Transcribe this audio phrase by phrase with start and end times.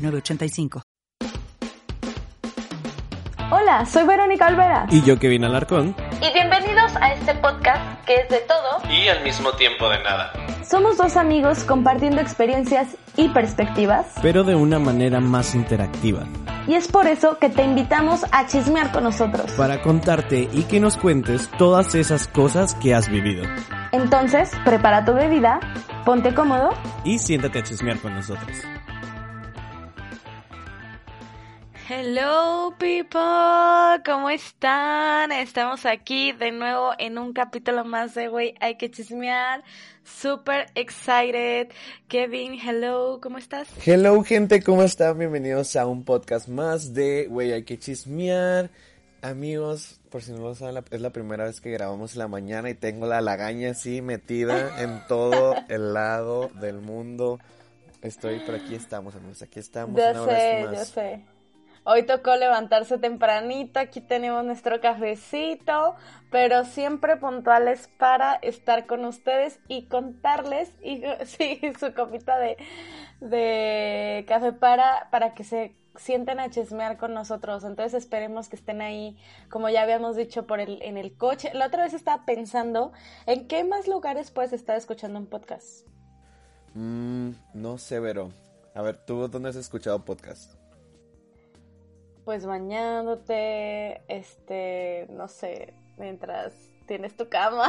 [0.00, 0.82] 906985.
[3.52, 4.86] Hola, soy Verónica Alvera.
[4.90, 5.96] Y yo, Kevin Alarcón.
[6.22, 10.32] Y bienvenidos a este podcast que es de todo Y al mismo tiempo de nada.
[10.64, 14.06] Somos dos amigos compartiendo experiencias y perspectivas.
[14.22, 16.22] Pero de una manera más interactiva.
[16.68, 19.50] Y es por eso que te invitamos a chismear con nosotros.
[19.52, 23.42] Para contarte y que nos cuentes todas esas cosas que has vivido.
[23.90, 25.58] Entonces, prepara tu bebida,
[26.04, 26.70] ponte cómodo
[27.02, 28.56] Y siéntate a chismear con nosotros.
[31.92, 35.32] Hello people, ¿cómo están?
[35.32, 39.64] Estamos aquí de nuevo en un capítulo más de Güey, hay que chismear.
[40.04, 41.72] Super excited.
[42.06, 43.66] Kevin, hello, ¿cómo estás?
[43.84, 45.18] Hello gente, ¿cómo están?
[45.18, 48.70] Bienvenidos a un podcast más de Güey, hay que chismear.
[49.20, 52.70] Amigos, por si no lo saben, es la primera vez que grabamos en la mañana
[52.70, 57.40] y tengo la lagaña así metida en todo el lado del mundo.
[58.00, 60.88] Estoy, pero aquí estamos, amigos, aquí estamos Yo una sé, vez yo más.
[60.90, 61.39] sé.
[61.84, 65.96] Hoy tocó levantarse tempranito, aquí tenemos nuestro cafecito,
[66.30, 71.02] pero siempre puntuales para estar con ustedes y contarles, y
[71.80, 72.58] su copita de,
[73.20, 77.64] de café para, para que se sienten a chismear con nosotros.
[77.64, 79.16] Entonces esperemos que estén ahí,
[79.48, 81.50] como ya habíamos dicho, por el, en el coche.
[81.54, 82.92] La otra vez estaba pensando,
[83.26, 85.86] ¿en qué más lugares puedes estar escuchando un podcast?
[86.74, 88.32] Mm, no sé, Vero.
[88.74, 90.59] A ver, ¿tú dónde has escuchado podcast?
[92.24, 96.52] Pues bañándote, este, no sé, mientras
[96.86, 97.68] tienes tu cama,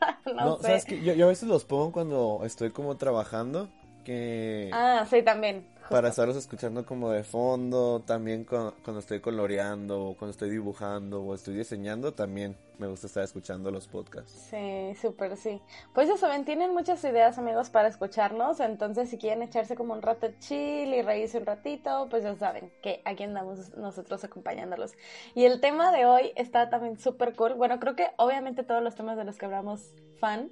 [0.26, 0.62] no, No, sé.
[0.62, 1.02] ¿sabes qué?
[1.02, 3.68] Yo, yo a veces los pongo cuando estoy como trabajando,
[4.04, 4.70] que...
[4.72, 5.66] Ah, sí, también.
[5.90, 11.22] Para estarlos escuchando como de fondo, también cu- cuando estoy coloreando, o cuando estoy dibujando,
[11.22, 14.32] o estoy diseñando, también me gusta estar escuchando los podcasts.
[14.50, 15.60] Sí, súper sí.
[15.94, 18.60] Pues eso, ven, tienen muchas ideas, amigos, para escucharnos.
[18.60, 22.70] Entonces, si quieren echarse como un rato chill y reírse un ratito, pues ya saben
[22.82, 24.92] que aquí andamos nosotros acompañándolos.
[25.34, 27.54] Y el tema de hoy está también súper cool.
[27.54, 30.50] Bueno, creo que obviamente todos los temas de los que hablamos fan.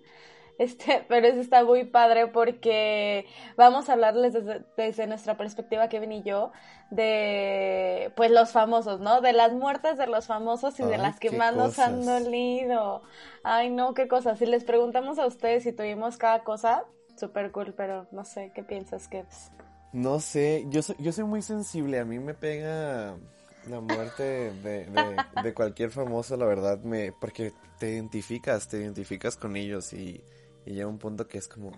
[0.58, 3.26] Este, pero eso está muy padre porque
[3.56, 6.52] vamos a hablarles desde, desde nuestra perspectiva, Kevin y yo,
[6.90, 9.20] de pues los famosos, ¿no?
[9.20, 12.24] De las muertes de los famosos y de las que más nos han cosas.
[12.24, 13.02] dolido.
[13.42, 14.36] Ay, no, qué cosa.
[14.36, 16.84] Si les preguntamos a ustedes si tuvimos cada cosa,
[17.16, 19.50] súper cool, pero no sé, ¿qué piensas, Kevs?
[19.92, 23.14] No sé, yo soy, yo soy muy sensible, a mí me pega
[23.68, 29.36] la muerte de, de- de cualquier famoso, la verdad, me porque te identificas, te identificas
[29.36, 30.24] con ellos y,
[30.66, 31.72] y llega un punto que es como...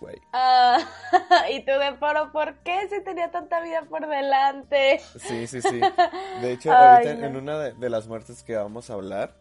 [0.00, 0.18] Güey.
[0.32, 0.78] Ah,
[1.50, 5.00] y tú de foro, ¿por qué si tenía tanta vida por delante?
[5.16, 5.90] Sí, sí, sí.
[6.34, 7.26] De hecho, Ay, ahorita no.
[7.26, 9.34] en una de, de las muertes que vamos a hablar,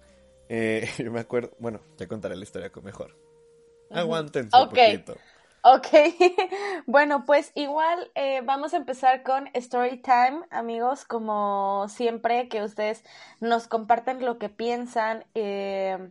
[0.49, 3.15] eh, yo me acuerdo, bueno, ya contaré la historia mejor.
[3.89, 5.15] Aguántense un poquito.
[5.69, 5.87] Ok,
[6.85, 13.03] bueno, pues igual eh, vamos a empezar con Story Time, amigos, como siempre, que ustedes
[13.41, 16.09] nos comparten lo que piensan eh,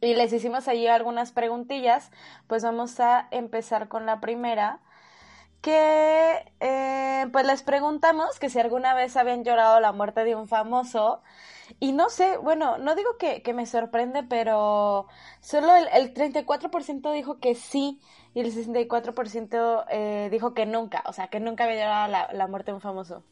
[0.00, 2.12] y les hicimos allí algunas preguntillas,
[2.46, 4.78] pues vamos a empezar con la primera,
[5.62, 10.46] que eh, pues les preguntamos que si alguna vez habían llorado la muerte de un
[10.46, 11.22] famoso
[11.80, 15.08] y no sé, bueno, no digo que, me sorprende, pero
[15.40, 18.00] solo el, el 34% dijo que sí
[18.34, 22.46] y el 64% eh, dijo que nunca, o sea, que nunca había llorado la, la
[22.46, 23.24] muerte de un famoso.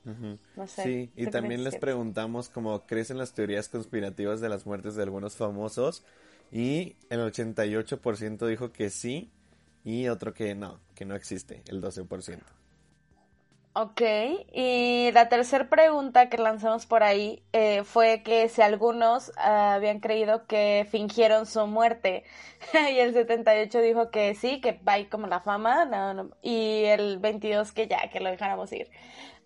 [0.56, 0.82] No sé.
[0.82, 5.04] Sí, ¿tú y también les preguntamos cómo crecen las teorías conspirativas de las muertes de
[5.04, 6.04] algunos famosos
[6.50, 9.30] y el 88% dijo que sí
[9.84, 12.40] y otro que no, que no existe, el 12%.
[13.80, 14.00] Ok,
[14.52, 20.00] y la tercera pregunta que lanzamos por ahí eh, fue que si algunos ah, habían
[20.00, 22.24] creído que fingieron su muerte
[22.74, 27.18] y el 78 dijo que sí, que va como la fama, no, no, y el
[27.20, 28.90] 22 que ya, que lo dejáramos ir,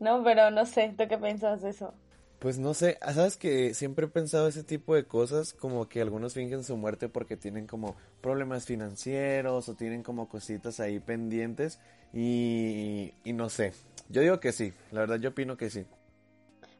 [0.00, 0.24] ¿no?
[0.24, 1.92] Pero no sé, ¿tú qué piensas de eso?
[2.38, 6.32] Pues no sé, sabes que siempre he pensado ese tipo de cosas, como que algunos
[6.32, 11.78] fingen su muerte porque tienen como problemas financieros o tienen como cositas ahí pendientes
[12.14, 13.74] y, y no sé.
[14.08, 15.86] Yo digo que sí, la verdad yo opino que sí.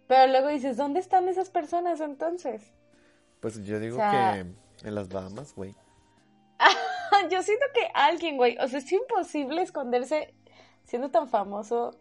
[0.07, 2.63] Pero luego dices, ¿dónde están esas personas entonces?
[3.41, 4.45] Pues yo digo O sea-
[4.81, 5.75] que en las Bahamas, güey.
[7.31, 10.35] Yo siento que alguien, güey, o sea, es imposible esconderse
[10.85, 11.97] siendo tan famoso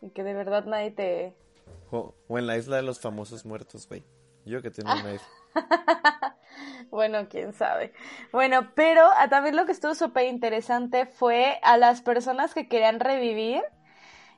[0.00, 1.36] y que de verdad nadie te...
[1.90, 4.04] O, o en la isla de los famosos muertos, güey.
[4.44, 5.28] Yo que tengo una isla.
[6.90, 7.92] Bueno, quién sabe.
[8.32, 12.98] Bueno, pero ah, también lo que estuvo súper interesante fue a las personas que querían
[12.98, 13.62] revivir.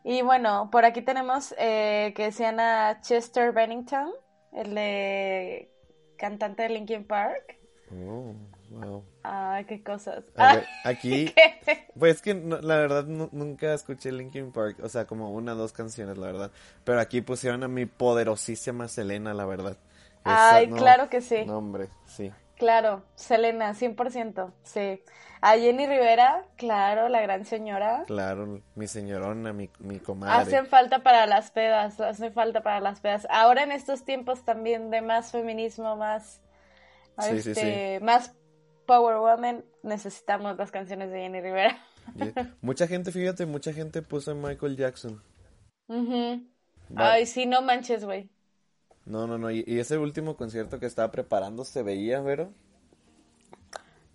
[0.05, 4.11] Y bueno, por aquí tenemos eh, que decían a Chester Bennington,
[4.53, 5.71] el de
[6.17, 7.59] cantante de Linkin Park.
[7.93, 8.35] Oh,
[8.71, 9.05] wow.
[9.23, 10.25] Ah, qué cosas.
[10.37, 11.87] A ver, aquí, ¿Qué?
[11.99, 15.53] pues es que no- la verdad nu- nunca escuché Linkin Park, o sea, como una
[15.53, 16.51] o dos canciones, la verdad.
[16.85, 19.77] Pero aquí pusieron a mi poderosísima Selena, la verdad.
[20.25, 21.45] Esa- Ay, no, claro que sí.
[21.47, 22.33] No, hombre, sí.
[22.63, 25.03] Claro, Selena, 100%, sí.
[25.41, 28.05] A Jenny Rivera, claro, la gran señora.
[28.07, 30.41] Claro, mi señorona, mi, mi comadre.
[30.41, 33.27] Hacen falta para las pedas, hacen falta para las pedas.
[33.31, 36.41] Ahora en estos tiempos también de más feminismo, más,
[37.19, 38.33] Sí, sí, este, más
[38.87, 41.85] Power Woman, necesitamos las canciones de Jenny Rivera.
[42.61, 45.21] Mucha gente, fíjate, mucha gente puso a Michael Jackson.
[46.95, 48.31] Ay, sí, no manches, güey.
[49.05, 52.53] No, no, no, y, y ese último concierto que estaba preparando se veía, ¿vero?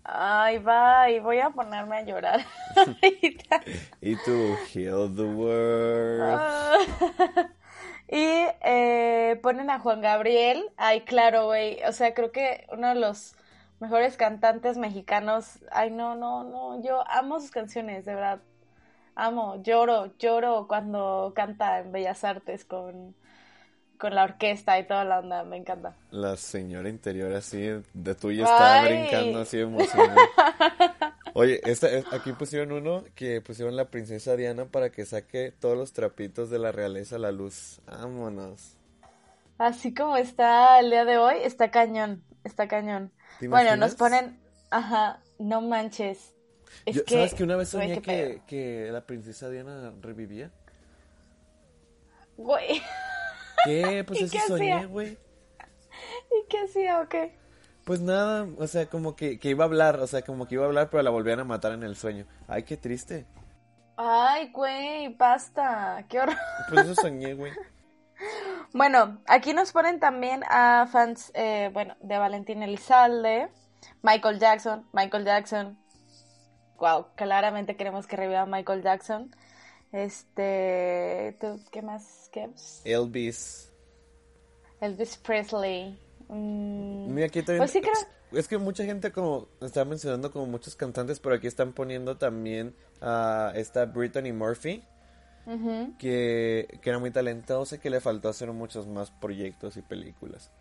[0.10, 2.40] Ay, bye, voy a ponerme a llorar.
[4.02, 6.22] Y tú, Heal the World.
[6.24, 6.78] Ah.
[8.08, 10.64] y eh, ponen a Juan Gabriel.
[10.78, 11.84] Ay, claro, güey.
[11.84, 13.36] O sea, creo que uno de los
[13.80, 15.60] mejores cantantes mexicanos.
[15.72, 16.82] Ay, no, no, no.
[16.82, 18.40] Yo amo sus canciones, de verdad.
[19.16, 23.16] Amo, lloro, lloro cuando canta en Bellas Artes con,
[23.98, 25.44] con la orquesta y toda la onda.
[25.44, 25.96] Me encanta.
[26.12, 30.10] La señora interior así, de tuya estaba brincando así emoción.
[31.34, 35.78] Oye, esta, es- aquí pusieron uno que pusieron la princesa Diana para que saque todos
[35.78, 37.80] los trapitos de la realeza a la luz.
[37.86, 38.74] Vámonos.
[39.60, 43.12] Así como está el día de hoy, está cañón, está cañón.
[43.40, 44.40] ¿Te Bueno, nos ponen,
[44.72, 46.34] ajá, no manches.
[46.86, 48.02] Es Yo- que, ¿Sabes que una vez soñé pedo.
[48.02, 50.52] que, que la princesa Diana revivía?
[52.38, 52.82] Güey,
[53.66, 54.04] ¿Qué?
[54.06, 55.18] Pues ¿Y eso qué soñé, güey.
[56.32, 57.36] ¿y qué hacía o qué?
[57.86, 60.64] Pues nada, o sea, como que, que iba a hablar, o sea, como que iba
[60.66, 62.26] a hablar, pero la volvían a matar en el sueño.
[62.48, 63.26] Ay, qué triste.
[63.96, 66.36] Ay, güey, basta, qué horror.
[66.70, 67.52] Pues eso soñé, güey.
[68.74, 73.50] Bueno, aquí nos ponen también a fans, eh, bueno, de Valentín Elizalde,
[74.02, 75.78] Michael Jackson, Michael Jackson.
[76.78, 79.36] Wow, claramente queremos que reviva Michael Jackson.
[79.92, 82.30] Este, ¿tú qué más?
[82.32, 82.50] ¿Qué?
[82.84, 83.72] Elvis.
[84.82, 85.98] Elvis Presley.
[86.28, 87.60] Mm, Mira, aquí también.
[87.60, 87.94] Pues sí creo.
[88.32, 92.76] Es que mucha gente como está mencionando como muchos cantantes, pero aquí están poniendo también
[93.02, 94.84] a esta Brittany Murphy,
[95.98, 100.52] que, que era muy talentosa y que le faltó hacer muchos más proyectos y películas.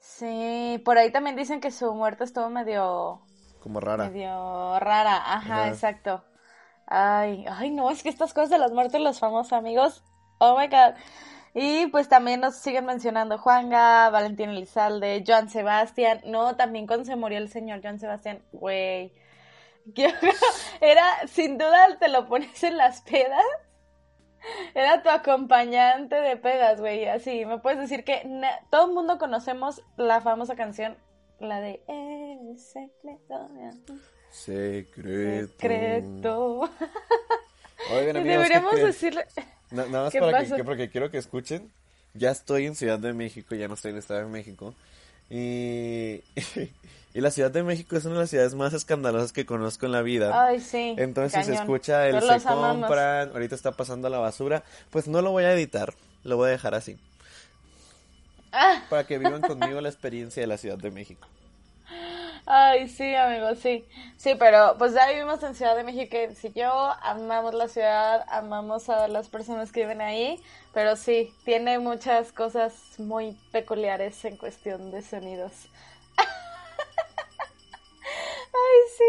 [0.00, 3.20] Sí, por ahí también dicen que su muerte estuvo medio,
[3.60, 4.08] Como rara.
[4.08, 5.16] medio rara.
[5.34, 5.68] Ajá, Ajá.
[5.68, 6.24] exacto.
[6.86, 10.04] Ay, ay, no, es que estas cosas de las muertes de los famosos amigos.
[10.38, 10.94] Oh my god.
[11.54, 16.20] Y pues también nos siguen mencionando Juanga, Valentín Elizalde, Joan Sebastián.
[16.26, 19.12] No, también cuando se murió el señor Joan Sebastián, güey.
[20.80, 23.42] Era, sin duda, te lo pones en las pedas.
[24.74, 27.06] Era tu acompañante de pedas, güey.
[27.06, 28.22] Así, me puedes decir que
[28.70, 30.96] todo el mundo conocemos la famosa canción,
[31.40, 33.48] la de El secreto.
[34.44, 35.52] Secreto.
[35.58, 36.60] Secreto.
[37.90, 39.26] Oigan, amigos, ¿qué Deberíamos decirle.
[39.70, 41.70] Na- nada más ¿Qué para que, porque quiero que escuchen.
[42.14, 44.74] Ya estoy en Ciudad de México, ya no estoy en Estado de México.
[45.28, 46.22] Y,
[47.14, 49.92] y la Ciudad de México es una de las ciudades más escandalosas que conozco en
[49.92, 50.46] la vida.
[50.46, 50.94] Ay, sí.
[50.98, 51.62] Entonces se cañón.
[51.62, 52.86] escucha el Pero se amamos.
[52.86, 54.64] compran, ahorita está pasando la basura.
[54.90, 56.98] Pues no lo voy a editar, lo voy a dejar así.
[58.52, 58.82] Ah.
[58.88, 61.26] Para que vivan conmigo la experiencia de la Ciudad de México.
[62.46, 63.86] Ay, sí, amigo, sí.
[64.16, 66.16] Sí, pero pues ya vivimos en Ciudad de México.
[66.34, 66.70] Si yo
[67.02, 70.40] amamos la ciudad, amamos a las personas que viven ahí,
[70.72, 75.52] pero sí, tiene muchas cosas muy peculiares en cuestión de sonidos.
[78.52, 79.04] Ay, sí.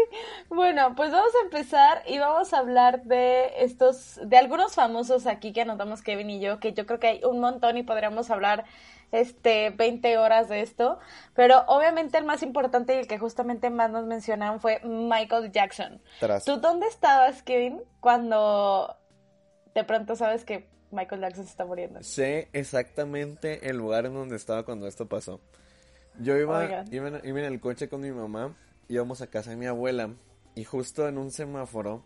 [0.50, 5.52] Bueno, pues vamos a empezar y vamos a hablar de estos, de algunos famosos aquí
[5.52, 8.64] que anotamos Kevin y yo, que yo creo que hay un montón y podríamos hablar
[9.12, 10.98] este 20 horas de esto,
[11.34, 16.00] pero obviamente el más importante y el que justamente más nos mencionaron fue Michael Jackson.
[16.20, 16.44] Tras.
[16.44, 18.96] ¿Tú dónde estabas, Kevin, cuando
[19.74, 22.02] de pronto sabes que Michael Jackson se está muriendo?
[22.02, 25.40] Sé exactamente el lugar en donde estaba cuando esto pasó.
[26.20, 26.92] Yo iba, Oigan.
[26.92, 28.56] iba, en, iba en el coche con mi mamá,
[28.88, 30.10] íbamos a casa de mi abuela
[30.54, 32.04] y justo en un semáforo,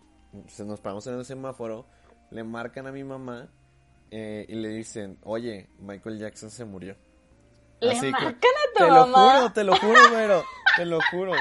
[0.48, 1.86] se nos paramos en un semáforo,
[2.30, 3.50] le marcan a mi mamá
[4.12, 6.94] eh, y le dicen, oye, Michael Jackson se murió.
[7.80, 9.34] Le Así que- marcan a tu te mamá.
[9.34, 10.44] lo juro, te lo juro, güero,
[10.76, 11.32] te lo juro.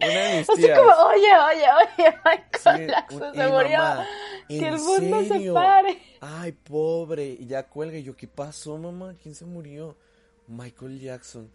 [0.00, 0.78] Una de mis Así tías.
[0.78, 3.78] como, oye, oye, oye, Michael Sí, Jackson se murió.
[3.78, 4.06] mamá,
[4.48, 6.02] ¿En que el mundo se pare.
[6.20, 7.24] Ay, pobre.
[7.26, 7.98] Y ya cuelga.
[7.98, 9.14] Y yo, ¿qué pasó, mamá?
[9.22, 9.96] ¿Quién se murió?
[10.46, 11.50] Michael Jackson.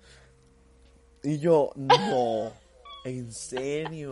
[1.23, 2.51] Y yo, no.
[3.05, 4.11] ¿En serio?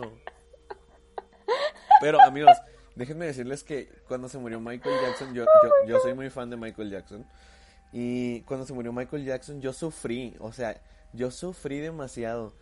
[2.00, 2.56] Pero, amigos,
[2.96, 6.56] déjenme decirles que cuando se murió Michael Jackson, yo, yo, yo soy muy fan de
[6.56, 7.26] Michael Jackson.
[7.92, 10.34] Y cuando se murió Michael Jackson, yo sufrí.
[10.40, 10.80] O sea,
[11.12, 12.54] yo sufrí demasiado.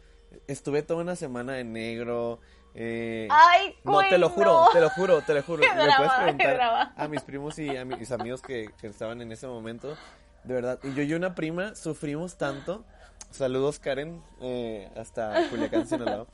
[0.46, 2.40] Estuve toda una semana en negro.
[2.75, 4.68] eh, Ay, no, te lo juro, no.
[4.72, 5.62] te lo juro, te lo juro.
[5.62, 9.20] Qué Le puedes drama, preguntar a mis primos y a mis amigos que, que estaban
[9.22, 9.96] en ese momento.
[10.44, 10.78] De verdad.
[10.82, 12.84] Y yo y una prima sufrimos tanto.
[13.30, 16.26] Saludos, Karen, eh, hasta Culiacán, Sinaloa.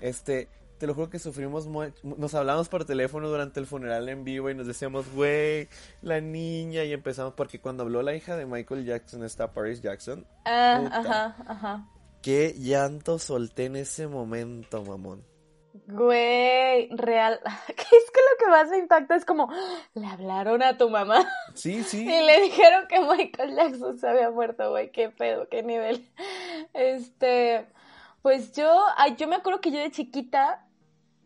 [0.00, 0.48] Este,
[0.84, 1.66] te lo juro que sufrimos.
[1.66, 5.66] mu- Nos hablamos por teléfono durante el funeral en vivo y nos decíamos, güey,
[6.02, 6.84] la niña.
[6.84, 10.26] Y empezamos, porque cuando habló la hija de Michael Jackson, está Paris Jackson.
[10.44, 10.86] Puta.
[10.98, 11.88] ajá, ajá.
[12.20, 15.24] Qué llanto solté en ese momento, mamón.
[15.88, 17.40] Güey, real.
[17.66, 19.50] ¿Qué es que lo que más me impacta es como,
[19.94, 22.02] le hablaron a tu mamá Sí, sí.
[22.02, 26.06] y le dijeron que Michael Jackson se había muerto, güey, qué pedo, qué nivel.
[26.74, 27.66] Este,
[28.22, 30.63] pues yo, ay, yo me acuerdo que yo de chiquita,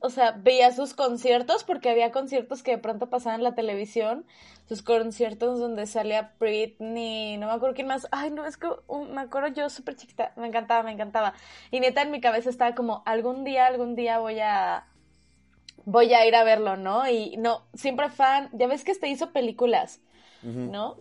[0.01, 4.25] o sea, veía sus conciertos porque había conciertos que de pronto pasaban en la televisión,
[4.69, 9.05] sus conciertos donde salía Britney, no me acuerdo quién más, ay, no, es que uh,
[9.05, 11.35] me acuerdo yo súper chiquita, me encantaba, me encantaba.
[11.71, 14.87] Y neta en mi cabeza estaba como, algún día, algún día voy a,
[15.85, 17.09] voy a ir a verlo, ¿no?
[17.09, 20.01] Y no, siempre fan, ya ves que este hizo películas.
[20.43, 20.97] ¿no?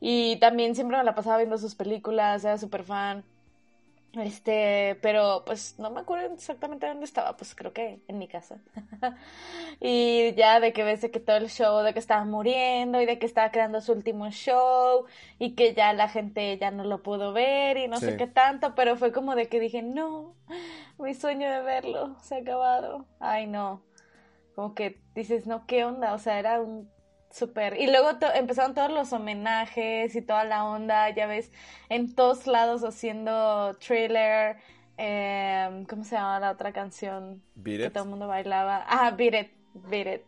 [0.00, 3.24] Y también siempre me la pasaba viendo sus películas, era súper fan.
[4.16, 8.58] Este, pero pues no me acuerdo exactamente dónde estaba, pues creo que en mi casa.
[9.80, 13.06] y ya de que ves de que todo el show, de que estaba muriendo y
[13.06, 15.04] de que estaba creando su último show
[15.38, 18.74] y que ya la gente ya no lo pudo ver y no sé qué tanto,
[18.74, 20.34] pero fue como de que dije, no,
[20.98, 23.04] mi sueño de verlo se ha acabado.
[23.20, 23.82] Ay, no.
[24.54, 26.14] Como que dices, no, ¿qué onda?
[26.14, 26.90] O sea, era un
[27.36, 27.78] súper...
[27.80, 31.50] Y luego to- empezaron todos los homenajes y toda la onda, ya ves,
[31.88, 34.56] en todos lados haciendo thriller.
[34.96, 37.42] em, ¿Cómo se llama la otra canción?
[37.54, 37.92] Beat Que It.
[37.92, 38.84] todo el mundo bailaba.
[38.88, 40.22] Ah, Beat It, Beat It.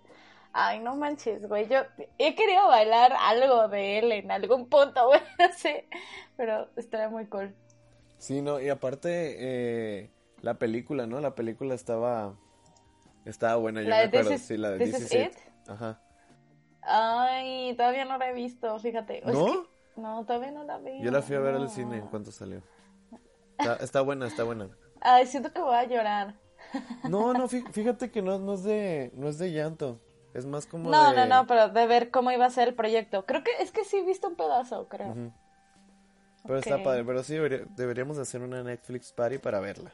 [0.52, 1.68] Ay, no manches, güey.
[1.68, 1.80] Yo
[2.18, 5.86] he querido bailar algo de él en algún punto, güey, no sé.
[6.36, 7.54] Pero estaría muy cool.
[8.18, 10.10] Sí, no, y aparte, eh,
[10.42, 11.20] la película, ¿no?
[11.20, 12.34] La película estaba,
[13.24, 15.32] estaba buena, yo La me acuerdo, Is- sí, la de This This Is Is It.
[15.32, 15.70] It.
[15.70, 16.00] Ajá.
[16.88, 19.18] Ay, todavía no la he visto, fíjate.
[19.18, 19.44] Es ¿No?
[19.46, 19.68] que-
[20.00, 21.00] no, todavía no la vi.
[21.02, 21.62] Yo la fui a ver no.
[21.62, 22.62] al cine en cuanto salió.
[23.58, 24.68] Está, está buena, está buena.
[25.00, 26.34] Ay, siento que voy a llorar.
[27.08, 30.00] No, no, fí- fíjate que no, no es de, no es de llanto,
[30.34, 31.16] es más como No, de...
[31.16, 33.26] no, no, pero de ver cómo iba a ser el proyecto.
[33.26, 35.14] Creo que es que sí he visto un pedazo, creo.
[36.44, 39.92] Pero está padre, pero sí debería- deberíamos de hacer una Netflix party para verla.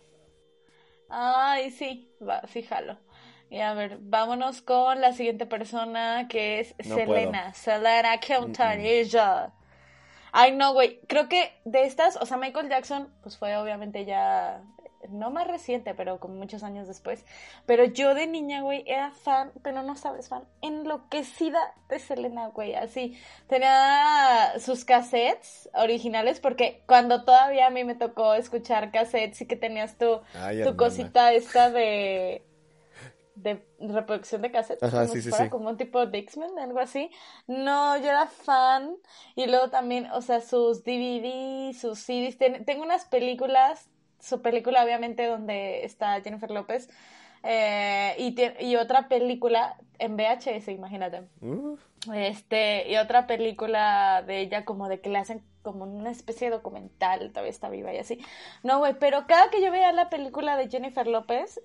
[1.08, 2.98] Ay, sí, va, sí, jalo.
[3.54, 7.54] Y a ver, vámonos con la siguiente persona que es No Selena.
[7.54, 9.52] Selena Quintanilla.
[10.32, 10.98] Ay, no, güey.
[11.06, 14.60] Creo que de estas, o sea, Michael Jackson, pues fue obviamente ya,
[15.08, 17.24] no más reciente, pero como muchos años después.
[17.64, 22.74] Pero yo de niña, güey, era fan, pero no sabes, fan, enloquecida de Selena, güey.
[22.74, 29.46] Así, tenía sus cassettes originales, porque cuando todavía a mí me tocó escuchar cassettes y
[29.46, 30.76] que tenías tu, Ay, tu hermana.
[30.76, 32.42] cosita esta de
[33.34, 35.50] de reproducción de cassettes, Ajá, como sí, si sí, fuera sí.
[35.50, 37.10] como un tipo Dixman, algo así.
[37.46, 38.96] No, yo era fan
[39.34, 43.88] y luego también, o sea, sus DVDs, sus CDs, ten- tengo unas películas,
[44.20, 46.88] su película obviamente donde está Jennifer López
[47.42, 51.22] eh, y, y otra película en VHS, imagínate.
[51.42, 51.76] Uh,
[52.14, 56.56] Este, y otra película de ella como de que le hacen como una especie de
[56.56, 58.18] documental, todavía está viva y así.
[58.62, 61.60] No, güey, pero cada que yo veía la película de Jennifer López,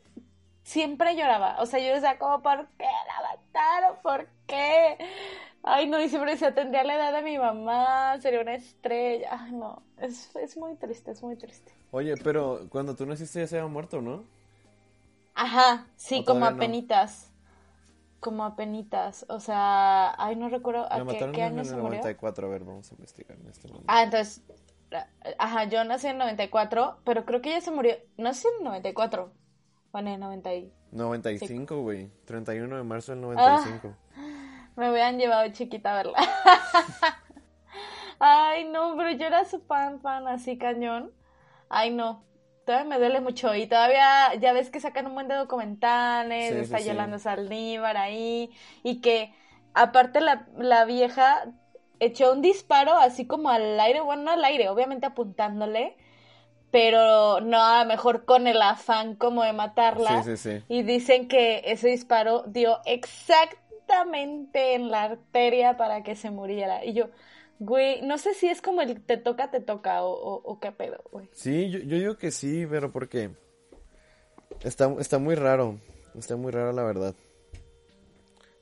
[0.63, 1.57] siempre lloraba.
[1.59, 3.97] O sea, yo decía como, ¿por qué la mataron?
[4.01, 4.97] ¿Por qué?
[5.63, 9.29] Ay, no, y siempre decía, tendría la edad de mi mamá, sería una estrella.
[9.31, 11.73] Ay, no, es, es muy triste, es muy triste.
[11.91, 14.23] Oye, pero cuando tú naciste ya se había muerto, ¿no?
[15.35, 16.45] Ajá, sí, ¿O como no?
[16.47, 17.31] apenitas.
[18.19, 19.25] Como apenitas.
[19.29, 21.99] O sea, ay, no recuerdo a qué, año se murió.
[21.99, 23.85] 94, a ver, vamos a investigar en este momento.
[23.87, 24.43] Ah, entonces,
[25.37, 29.31] ajá, yo nací en 94, pero creo que ella se murió, no sé en 94,
[29.93, 30.71] en el 90 y...
[30.91, 32.09] 95, güey.
[32.25, 33.15] 31 de marzo Ah.
[33.15, 33.95] del 95.
[34.75, 36.17] Me hubieran llevado chiquita a verla.
[38.19, 41.11] Ay, no, pero yo era su fan, fan, así cañón.
[41.69, 42.23] Ay, no,
[42.65, 46.55] todavía me duele mucho y todavía, ya ves que sacan un buen de documentales, Sí,
[46.55, 46.85] sí, está sí.
[46.85, 48.51] Yolanda Saldívar ahí,
[48.83, 49.33] y que
[49.73, 51.45] aparte la, la vieja
[51.99, 55.95] echó un disparo así como al aire, bueno, no al aire, obviamente apuntándole,
[56.71, 60.23] pero no a lo mejor con el afán como de matarla.
[60.23, 60.63] Sí, sí, sí.
[60.67, 66.85] Y dicen que ese disparo dio exactamente en la arteria para que se muriera.
[66.85, 67.09] Y yo,
[67.59, 70.71] güey, no sé si es como el te toca, te toca o, o, o qué
[70.71, 71.29] pedo, güey.
[71.33, 73.31] Sí, yo, yo digo que sí, pero porque
[74.61, 75.79] está, está muy raro.
[76.17, 77.15] Está muy raro, la verdad.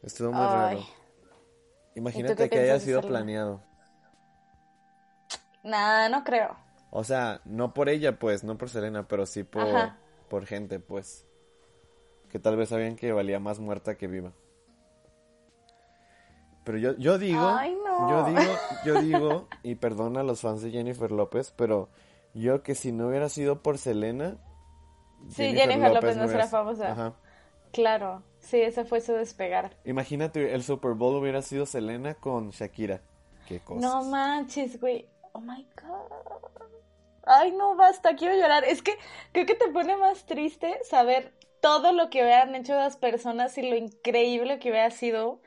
[0.03, 0.51] Estuvo muy Ay.
[0.51, 0.85] raro.
[1.95, 3.61] Imagínate que haya sido planeado.
[5.63, 6.55] Nah, no creo.
[6.89, 9.97] O sea, no por ella, pues, no por Selena, pero sí por, Ajá.
[10.29, 11.25] por gente, pues.
[12.29, 14.31] Que tal vez sabían que valía más muerta que viva.
[16.63, 18.09] Pero yo, yo digo, Ay, no.
[18.09, 18.53] yo digo,
[18.85, 21.87] yo digo, y perdona a los fans de Jennifer López, pero
[22.33, 24.37] yo que si no hubiera sido por Selena,
[25.29, 26.91] Sí, Jennifer López no hubiera- será famosa.
[26.91, 27.13] Ajá.
[27.71, 29.77] Claro, sí, ese fue su despegar.
[29.85, 33.01] Imagínate, el Super Bowl hubiera sido Selena con Shakira.
[33.47, 33.79] Qué cosa.
[33.87, 35.07] No manches, güey.
[35.37, 36.41] Oh my god.
[37.25, 38.63] Ay, no, basta, quiero llorar.
[38.63, 38.93] Es que
[39.33, 43.69] creo que te pone más triste saber todo lo que hubieran hecho las personas y
[43.69, 45.41] lo increíble que hubiera sido.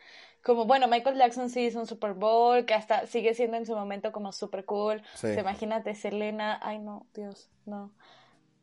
[0.44, 3.74] Como, bueno, Michael Jackson sí hizo un Super Bowl, que hasta sigue siendo en su
[3.74, 5.02] momento como super cool.
[5.14, 5.28] Sí.
[5.28, 6.58] Imagínate, Selena.
[6.62, 7.92] Ay, no, Dios, no.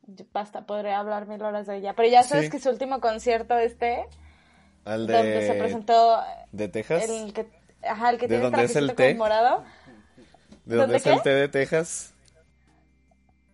[0.04, 1.94] Yo- Basta, podría hablar mil horas de ella.
[1.96, 2.52] Pero ya sabes Sí.
[2.52, 4.08] que su último concierto este,
[4.86, 7.10] Al donde se de, presentó de Texas.
[7.10, 7.48] el que,
[7.84, 9.10] ajá, el que ¿De tiene es el té?
[9.14, 9.64] como morado.
[10.68, 11.14] ¿De ¿dónde dónde es qué?
[11.14, 12.14] el té de Texas?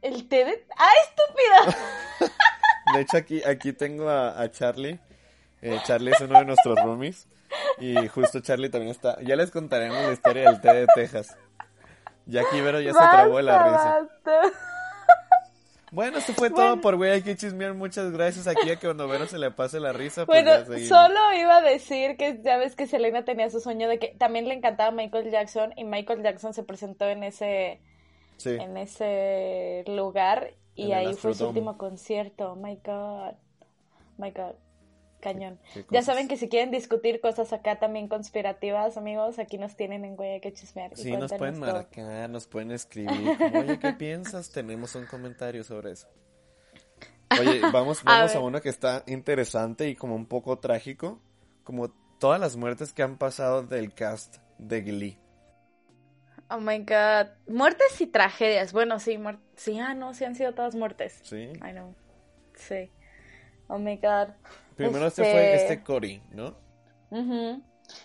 [0.02, 0.66] El té de...
[0.78, 1.78] ¡Ay, estúpida!
[2.96, 5.00] De hecho, aquí, aquí tengo a, a Charlie.
[5.62, 7.28] Eh, Charlie es uno de nuestros roomies.
[7.80, 9.22] Y justo Charlie también está.
[9.22, 11.38] Ya les contaremos la historia del té de Texas.
[12.26, 14.00] Jackie Ibero ya se trabó de la risa.
[14.24, 14.42] basta.
[15.94, 17.12] Bueno, esto fue todo por güey.
[17.12, 17.76] Hay que chismear.
[17.76, 20.26] Muchas gracias aquí a que cuando Vero se le pase la risa.
[20.26, 24.00] Pues Bueno, solo iba a decir que ya ves que Selena tenía su sueño de
[24.00, 27.80] que también le encantaba Michael Jackson y Michael Jackson se presentó en ese
[28.38, 28.50] Sí.
[28.50, 32.54] en ese lugar y En ahí fue su último concierto.
[32.54, 33.36] Oh my God.
[34.18, 34.56] My God.
[35.24, 35.58] Cañón.
[35.90, 40.18] Ya saben que si quieren discutir cosas acá también conspirativas, amigos, aquí nos tienen en
[40.18, 40.92] Güey, hay que chismear.
[40.98, 41.74] Sí, nos pueden todo.
[41.74, 43.38] marcar, nos pueden escribir.
[43.38, 44.52] como, Oye, ¿qué piensas?
[44.52, 46.10] Tenemos un comentario sobre eso.
[47.40, 48.44] Oye, vamos, A vamos a, ver.
[48.46, 51.22] uno que está interesante y como un poco trágico.
[51.64, 55.18] Como todas las muertes que han pasado del cast de Glee.
[56.50, 57.30] Oh my God.
[57.48, 58.74] Muertes y tragedias.
[58.74, 59.18] Bueno, sí,
[59.56, 61.22] sí, ah, no, sí han sido todas muertes.
[61.24, 61.44] Sí.
[61.44, 61.96] I know.
[62.56, 62.92] Sí.
[63.74, 64.36] Oh my God.
[64.76, 66.56] Primero este fue este Cory, ¿no?
[67.10, 67.60] Ujú.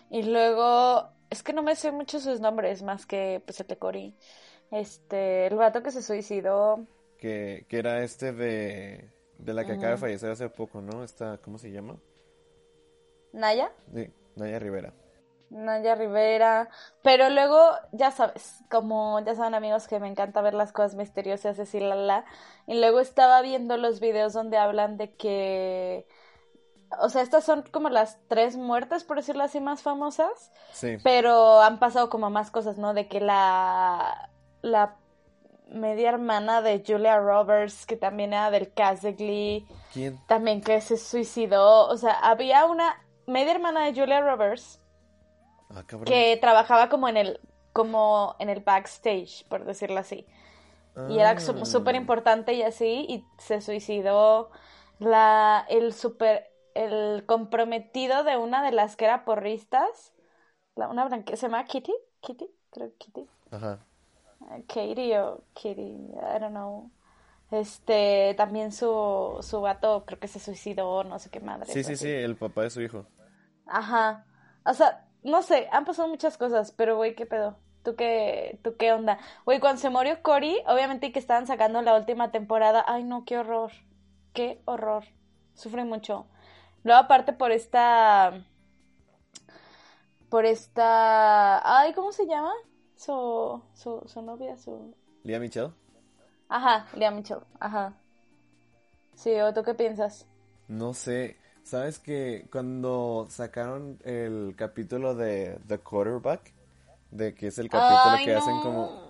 [0.08, 3.76] Y luego, es que no me sé mucho sus nombres más que pues el de
[3.76, 4.14] Cory.
[4.70, 6.86] Este, el vato que se suicidó.
[7.18, 11.04] Que, que era este de, de la que acaba de fallecer hace poco, ¿no?
[11.04, 11.98] Esta, ¿cómo se llama?
[13.34, 13.70] Naya.
[13.94, 14.94] Sí, Naya Rivera.
[15.50, 16.68] Naya Rivera.
[17.02, 17.58] Pero luego,
[17.92, 21.94] ya sabes, como ya saben amigos que me encanta ver las cosas misteriosas, así la
[21.94, 22.24] la.
[22.66, 26.06] Y luego estaba viendo los videos donde hablan de que.
[27.00, 30.52] O sea, estas son como las tres muertes, por decirlo así, más famosas.
[30.72, 30.96] Sí.
[31.02, 32.94] Pero han pasado como más cosas, ¿no?
[32.94, 34.30] De que la.
[34.62, 34.96] La
[35.70, 40.18] media hermana de Julia Roberts, que también era del cast de Glee, ¿Quién?
[40.26, 41.86] también que se suicidó.
[41.88, 44.80] O sea, había una media hermana de Julia Roberts
[45.70, 47.40] Ah, que trabajaba como en el
[47.72, 50.26] como en el backstage, por decirlo así.
[51.08, 51.40] Y era Ah.
[51.64, 54.50] súper importante y así, y se suicidó
[54.98, 60.12] la el super el comprometido de una de las que era porristas,
[60.76, 63.78] la, una blanca, se llama Kitty, Kitty, creo que Kitty, Ajá.
[64.52, 66.90] Eh, Katie o Kitty, I don't know.
[67.50, 71.72] Este, también su, su vato creo que se suicidó, no sé qué madre.
[71.72, 72.04] Sí, sí, así.
[72.04, 73.06] sí, el papá de su hijo.
[73.66, 74.26] Ajá.
[74.64, 77.56] O sea, no sé, han pasado muchas cosas, pero güey, ¿qué pedo?
[77.82, 79.18] ¿Tú qué, tú qué onda?
[79.44, 82.84] Güey, cuando se murió Cory, obviamente que estaban sacando la última temporada.
[82.86, 83.72] Ay, no, qué horror.
[84.34, 85.04] Qué horror.
[85.54, 86.26] Sufre mucho.
[86.82, 88.44] Luego, aparte por esta.
[90.28, 91.80] Por esta.
[91.80, 92.52] Ay, ¿cómo se llama?
[92.96, 94.94] Su, su, su novia, su.
[95.22, 95.72] Lía Michelle.
[96.48, 97.40] Ajá, Lea Mitchell.
[97.60, 97.94] Ajá.
[99.14, 100.26] Sí, ¿o tú qué piensas?
[100.68, 101.36] No sé,
[101.68, 106.54] ¿sabes que cuando sacaron el capítulo de The Quarterback,
[107.10, 109.08] de que es el capítulo Ay, que hacen como...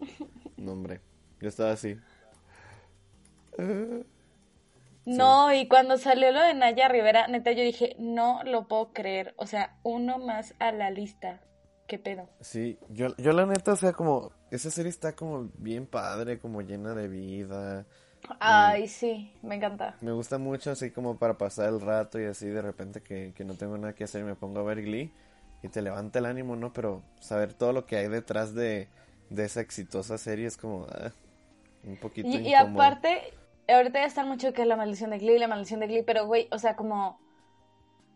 [0.56, 1.00] No, hombre,
[1.40, 1.98] yo estaba así.
[5.06, 9.34] No, y cuando salió lo de Naya Rivera, neta, yo dije, no lo puedo creer.
[9.36, 11.40] O sea, uno más a la lista.
[11.88, 12.28] ¿Qué pedo?
[12.40, 14.32] Sí, yo, yo la neta, o sea, como...
[14.50, 17.86] Esa serie está como bien padre, como llena de vida.
[18.40, 19.96] Ay, sí, me encanta.
[20.00, 23.44] Me gusta mucho así como para pasar el rato y así de repente que, que
[23.44, 25.12] no tengo nada que hacer y me pongo a ver Glee
[25.62, 26.72] y te levanta el ánimo, ¿no?
[26.72, 28.88] Pero saber todo lo que hay detrás de,
[29.28, 31.12] de esa exitosa serie es como ah,
[31.84, 33.20] un poquito Y, y aparte,
[33.68, 36.48] ahorita ya están mucho que la maldición de Glee, la maldición de Glee, pero güey,
[36.50, 37.20] o sea, como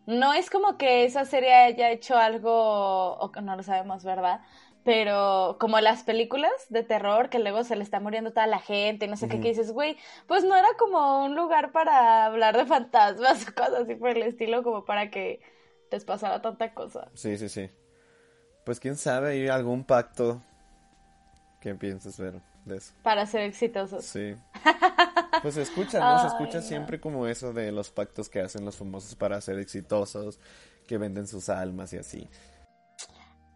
[0.07, 4.41] No es como que esa serie haya hecho algo, o no lo sabemos, ¿verdad?
[4.85, 9.05] Pero como las películas de terror, que luego se le está muriendo toda la gente
[9.05, 12.57] y no sé qué, que dices, güey, pues no era como un lugar para hablar
[12.57, 15.41] de fantasmas o cosas así por el estilo, como para que
[15.91, 17.11] les pasara tanta cosa.
[17.15, 17.69] Sí, sí, sí.
[18.65, 20.41] Pues quién sabe, hay algún pacto.
[21.59, 22.93] ¿Qué piensas, Vero, de eso?
[23.01, 24.05] Para ser exitosos.
[24.05, 24.35] Sí.
[25.41, 26.17] Pues se escucha, ¿no?
[26.17, 26.63] Se Ay, escucha no.
[26.63, 30.39] siempre como eso de los pactos que hacen los famosos para ser exitosos,
[30.87, 32.29] que venden sus almas y así.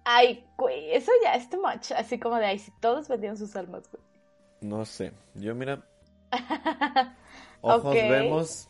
[0.03, 1.91] Ay, güey, eso ya es too much.
[1.91, 4.03] Así como de, ay, si todos vendían sus almas, güey.
[4.61, 5.13] No sé.
[5.35, 5.83] Yo, mira,
[7.61, 8.69] ojos vemos,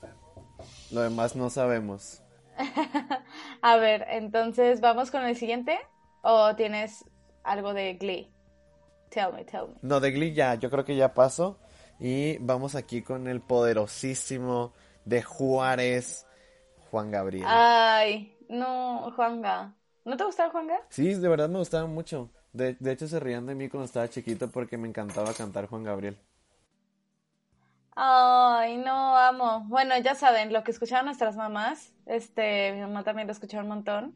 [0.91, 2.21] lo demás no sabemos.
[3.61, 5.79] A ver, entonces, ¿vamos con el siguiente?
[6.21, 7.05] ¿O tienes
[7.43, 8.31] algo de Glee?
[9.09, 9.75] Tell me, tell me.
[9.81, 11.57] No, de Glee ya, yo creo que ya pasó.
[11.99, 14.73] Y vamos aquí con el poderosísimo
[15.05, 16.25] de Juárez,
[16.91, 17.45] Juan Gabriel.
[17.47, 19.75] Ay, no, Juanga.
[20.05, 20.79] ¿No te gustaba Juanga?
[20.89, 22.29] Sí, de verdad me gustaba mucho.
[22.53, 25.83] De, de hecho, se rían de mí cuando estaba chiquito porque me encantaba cantar Juan
[25.83, 26.17] Gabriel.
[27.95, 29.65] Ay, no, amo.
[29.67, 33.69] Bueno, ya saben, lo que escuchaban nuestras mamás, este, mi mamá también lo escuchaba un
[33.69, 34.15] montón,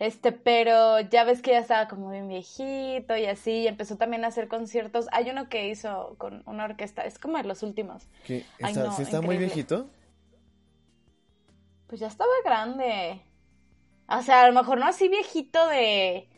[0.00, 4.24] este, pero ya ves que ya estaba como bien viejito y así, y empezó también
[4.24, 5.06] a hacer conciertos.
[5.12, 8.08] Hay uno que hizo con una orquesta, es como de los últimos.
[8.24, 8.46] ¿Qué?
[8.60, 9.88] Ay, ¿Está, no, ¿Sí está muy viejito?
[11.86, 13.20] Pues ya estaba grande.
[14.10, 16.28] O sea, a lo mejor no así viejito de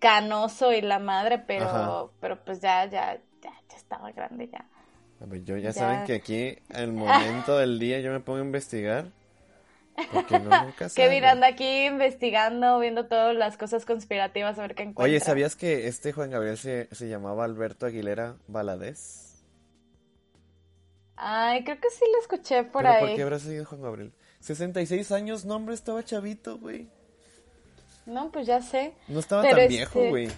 [0.00, 2.06] canoso y la madre, pero, Ajá.
[2.20, 4.66] pero pues ya, ya, ya, ya estaba grande ya.
[5.44, 5.72] Yo ya, Ya.
[5.72, 9.06] saben que aquí, al momento del día, yo me pongo a investigar.
[10.10, 11.26] Porque no nunca Kevin sabe.
[11.26, 15.04] anda aquí investigando, viendo todas las cosas conspirativas, a ver qué encuentra.
[15.04, 19.44] Oye, ¿sabías que este Juan Gabriel se, se llamaba Alberto Aguilera Valadez?
[21.16, 23.00] Ay, creo que sí lo escuché por ¿Pero ahí.
[23.00, 24.12] por qué habrá seguido Juan Gabriel?
[24.42, 26.88] 66 años, no, hombre, estaba chavito, güey.
[28.06, 28.92] No, pues ya sé.
[29.08, 30.28] No estaba Pero tan este- viejo, güey.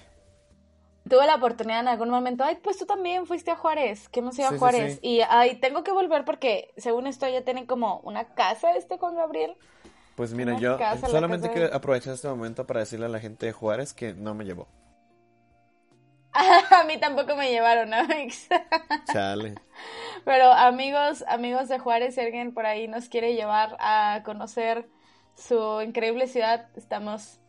[1.08, 2.44] Tuve la oportunidad en algún momento.
[2.44, 4.08] Ay, pues tú también fuiste a Juárez.
[4.08, 4.94] Que hemos ido Sí, a Juárez.
[4.94, 4.98] sí.
[5.02, 9.14] Y ay, tengo que volver porque, según esto, ya tienen como una casa este Juan
[9.16, 9.54] Gabriel.
[10.16, 13.46] Pues mira, yo casa, solamente quiero de- aprovechar este momento para decirle a la gente
[13.46, 14.68] de Juárez que no me llevó.
[16.70, 18.48] a mí tampoco me llevaron, Amix.
[19.12, 19.54] Chale.
[20.24, 24.88] Pero amigos, amigos de Juárez, si alguien por ahí nos quiere llevar a conocer
[25.36, 27.40] su increíble ciudad, estamos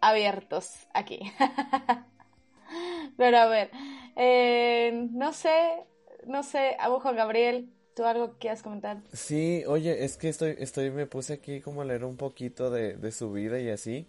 [0.00, 1.20] abiertos aquí.
[3.16, 3.70] Pero a ver,
[4.16, 5.84] eh, no sé,
[6.26, 9.02] no sé, Juan Gabriel, ¿tú algo que quieras comentar?
[9.12, 12.94] Sí, oye, es que estoy, estoy, me puse aquí como a leer un poquito de,
[12.94, 14.06] de su vida y así,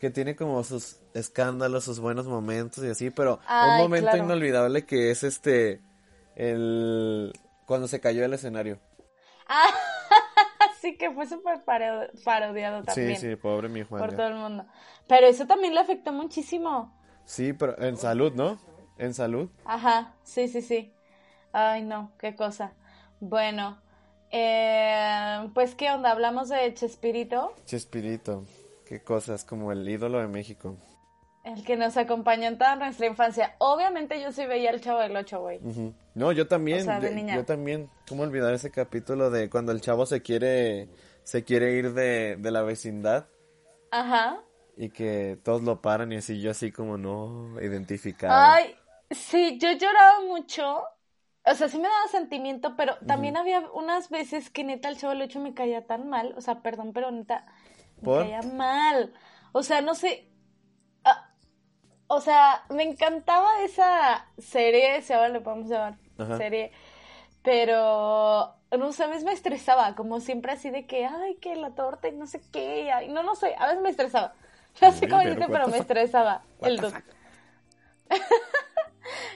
[0.00, 4.24] que tiene como sus escándalos, sus buenos momentos y así, pero un momento claro.
[4.24, 5.80] inolvidable que es este,
[6.36, 7.32] el,
[7.66, 8.78] cuando se cayó del escenario.
[9.48, 9.68] Ah,
[10.80, 14.16] sí que fue súper paro- parodiado también Sí, sí, pobre mi por Juan.
[14.16, 14.66] todo el mundo.
[15.08, 16.92] Pero eso también le afectó muchísimo.
[17.24, 18.58] Sí, pero en salud, ¿no?
[18.98, 19.48] En salud.
[19.64, 20.92] Ajá, sí, sí, sí.
[21.52, 22.72] Ay, no, qué cosa.
[23.20, 23.78] Bueno,
[24.30, 28.44] eh, pues qué onda, hablamos de Chespirito, Chespirito,
[28.88, 30.76] qué cosas, como el ídolo de México.
[31.44, 33.54] el que nos acompañó en toda nuestra infancia.
[33.58, 35.60] Obviamente yo sí veía el Chavo del Ocho, güey.
[36.14, 37.36] No, yo también, O sea, de yo- niña.
[37.36, 37.88] yo también.
[38.08, 40.88] ¿Cómo olvidar ese capítulo de cuando el chavo se quiere,
[41.22, 43.28] se quiere ir de, de la vecindad
[43.90, 44.40] Ajá.
[44.76, 48.34] y que todos lo paran y así yo así como no identificado.
[48.34, 48.74] Ay,
[49.10, 50.82] sí, yo lloraba mucho.
[51.46, 55.14] O sea, sí me daba sentimiento, pero también había unas veces que neta el Chavo
[55.14, 56.34] del Ocho me caía tan mal.
[56.36, 57.46] O sea, perdón, pero neta,
[58.00, 58.22] me ¿Por?
[58.22, 59.12] caía mal.
[59.52, 60.28] O sea, no sé.
[61.04, 61.30] ah,
[62.08, 66.36] o sea, me encantaba esa serie, si ahora le podemos llamar Ajá.
[66.38, 66.72] serie.
[67.42, 71.70] Pero, no sé, a veces me estresaba, como siempre así de que, ay, que la
[71.74, 72.90] torta y no sé qué.
[72.92, 74.34] ay, no, no sé, a veces me estresaba.
[74.82, 77.02] No sé cómo decirte, pero me estresaba el fuck.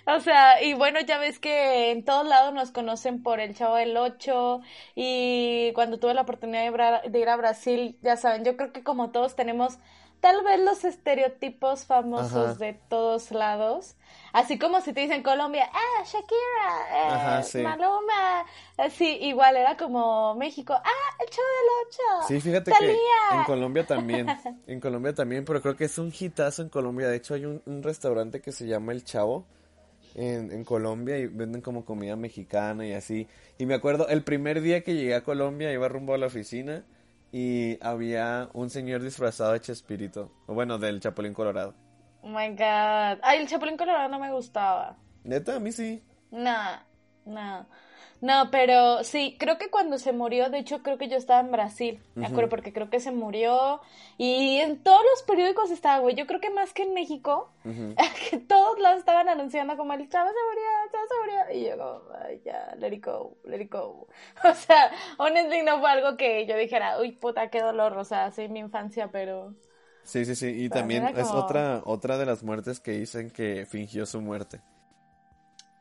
[0.06, 3.76] O sea, y bueno, ya ves que en todos lados nos conocen por el Chavo
[3.76, 4.60] del Ocho
[4.94, 9.10] y cuando tuve la oportunidad de, ir a Brasil, ya saben, yo creo que como
[9.10, 9.78] todos tenemos
[10.20, 12.54] tal vez los estereotipos famosos Ajá.
[12.54, 13.96] de todos lados,
[14.32, 17.58] así como si te dicen Colombia, ah, Shakira, eh, Ajá, sí.
[17.58, 18.44] Maluma,
[18.76, 22.94] así igual era como México, ah, el Chavo del Ocho, Sí, fíjate Thalía.
[23.30, 24.26] que en Colombia también,
[24.68, 27.08] en Colombia también, pero creo que es un hitazo en Colombia.
[27.08, 29.44] De hecho, hay un, un restaurante que se llama El Chavo
[30.14, 33.28] en, en Colombia y venden como comida mexicana y así.
[33.58, 36.84] Y me acuerdo, el primer día que llegué a Colombia iba rumbo a la oficina
[37.32, 41.74] y había un señor disfrazado de Chespirito, o bueno, del Chapulín Colorado.
[42.20, 44.96] Oh my God, ay, el Chapulín Colorado no me gustaba.
[45.24, 46.02] Neta, a mí sí.
[46.30, 46.56] No,
[47.24, 47.66] no.
[48.22, 51.50] No, pero sí, creo que cuando se murió, de hecho creo que yo estaba en
[51.50, 53.80] Brasil, me acuerdo, porque creo que se murió
[54.16, 57.50] y en todos los periódicos estaba, güey, yo creo que más que en México,
[58.30, 61.68] que todos lo estaban anunciando como el chavo se murió, el chavo se murió, y
[61.68, 64.06] yo como, ay, ya, let it go, let it go.
[64.48, 68.30] O sea, honestly no fue algo que yo dijera, uy, puta, qué dolor, o sea,
[68.30, 69.52] sí, mi infancia, pero...
[70.04, 74.06] Sí, sí, sí, y también es otra, otra de las muertes que dicen que fingió
[74.06, 74.60] su muerte.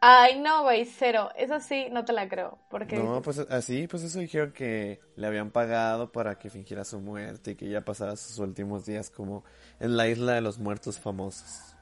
[0.04, 1.30] Ay, no, güey, cero.
[1.36, 2.58] Eso sí, no te la creo.
[2.70, 2.98] Porque...
[2.98, 7.52] No, pues así, pues eso dijeron que le habían pagado para que fingiera su muerte
[7.52, 9.44] y que ya pasara sus últimos días como
[9.80, 11.76] en la isla de los muertos famosos.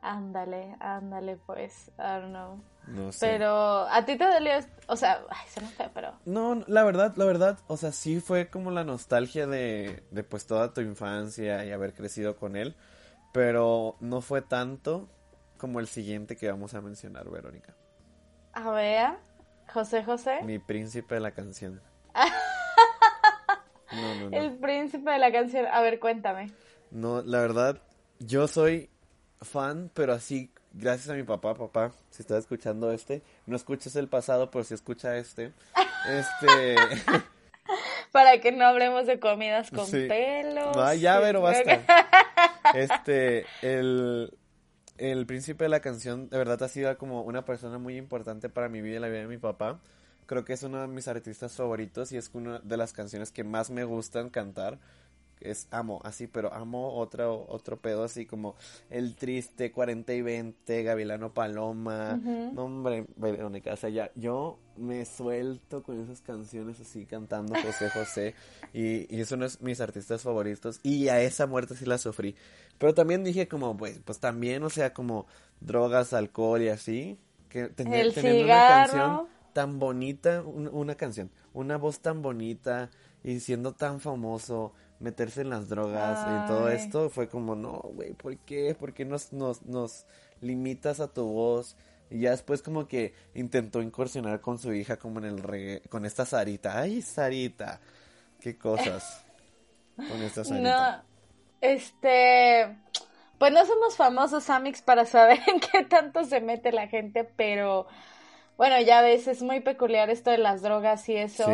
[0.00, 2.62] Ándale, ándale, pues, I don't know.
[2.86, 3.26] No sé.
[3.26, 4.52] Pero a ti te dolió,
[4.86, 6.14] o sea, ay, se me fue, pero...
[6.24, 10.46] No, la verdad, la verdad, o sea, sí fue como la nostalgia de, de pues
[10.46, 12.74] toda tu infancia y haber crecido con él,
[13.32, 15.10] pero no fue tanto
[15.58, 17.74] como el siguiente que vamos a mencionar, Verónica.
[18.52, 19.10] A ver,
[19.72, 20.42] José José.
[20.44, 21.82] Mi príncipe de la canción.
[23.92, 24.36] no, no, no.
[24.36, 25.66] El príncipe de la canción.
[25.66, 26.50] A ver, cuéntame.
[26.90, 27.82] No, la verdad,
[28.18, 28.90] yo soy
[29.42, 34.08] fan, pero así, gracias a mi papá, papá, si estás escuchando este, no escuches el
[34.08, 35.52] pasado, pero si escucha este,
[36.08, 36.76] este...
[38.12, 40.74] Para que no hablemos de comidas con pelos.
[40.74, 41.82] No, ya, pero basta.
[42.74, 44.36] Este, el,
[44.98, 48.68] el príncipe de la canción de verdad ha sido como una persona muy importante para
[48.68, 49.78] mi vida y la vida de mi papá.
[50.26, 53.44] Creo que es uno de mis artistas favoritos y es una de las canciones que
[53.44, 54.78] más me gustan cantar.
[55.40, 58.56] Es amo, así, pero amo otro, otro pedo así como
[58.90, 62.16] El Triste, 40 y 20, Gavilano Paloma.
[62.16, 67.90] No, hombre, Verónica, o sea, ya, yo me suelto con esas canciones así cantando José
[67.94, 68.34] José
[68.72, 72.36] y, y es uno de mis artistas favoritos y a esa muerte sí la sufrí.
[72.78, 75.26] Pero también dije como, pues, pues también, o sea, como
[75.60, 77.18] drogas, alcohol y así.
[77.48, 82.90] Que teniendo una canción tan bonita, una canción, una voz tan bonita
[83.24, 88.12] y siendo tan famoso, meterse en las drogas y todo esto, fue como, no, güey,
[88.14, 88.74] ¿por qué?
[88.74, 90.06] ¿Por qué nos, nos, nos
[90.40, 91.76] limitas a tu voz?
[92.10, 96.04] Y ya después como que intentó incursionar con su hija como en el reggae, con
[96.06, 96.80] esta Sarita.
[96.80, 97.80] Ay, Sarita,
[98.40, 99.24] qué cosas.
[99.96, 101.04] Con esta Sarita.
[101.60, 102.76] Este,
[103.38, 107.86] pues no somos famosos, Amix, para saber en qué tanto se mete la gente, pero
[108.58, 111.46] bueno, ya ves, es muy peculiar esto de las drogas y eso.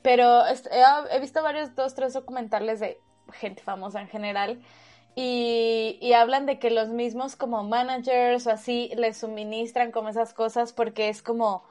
[0.00, 2.98] Pero he, visto varios, dos, tres documentales de
[3.34, 4.62] gente famosa en general.
[5.14, 10.34] Y, y, hablan de que los mismos como managers o así les suministran como esas
[10.34, 11.64] cosas porque es como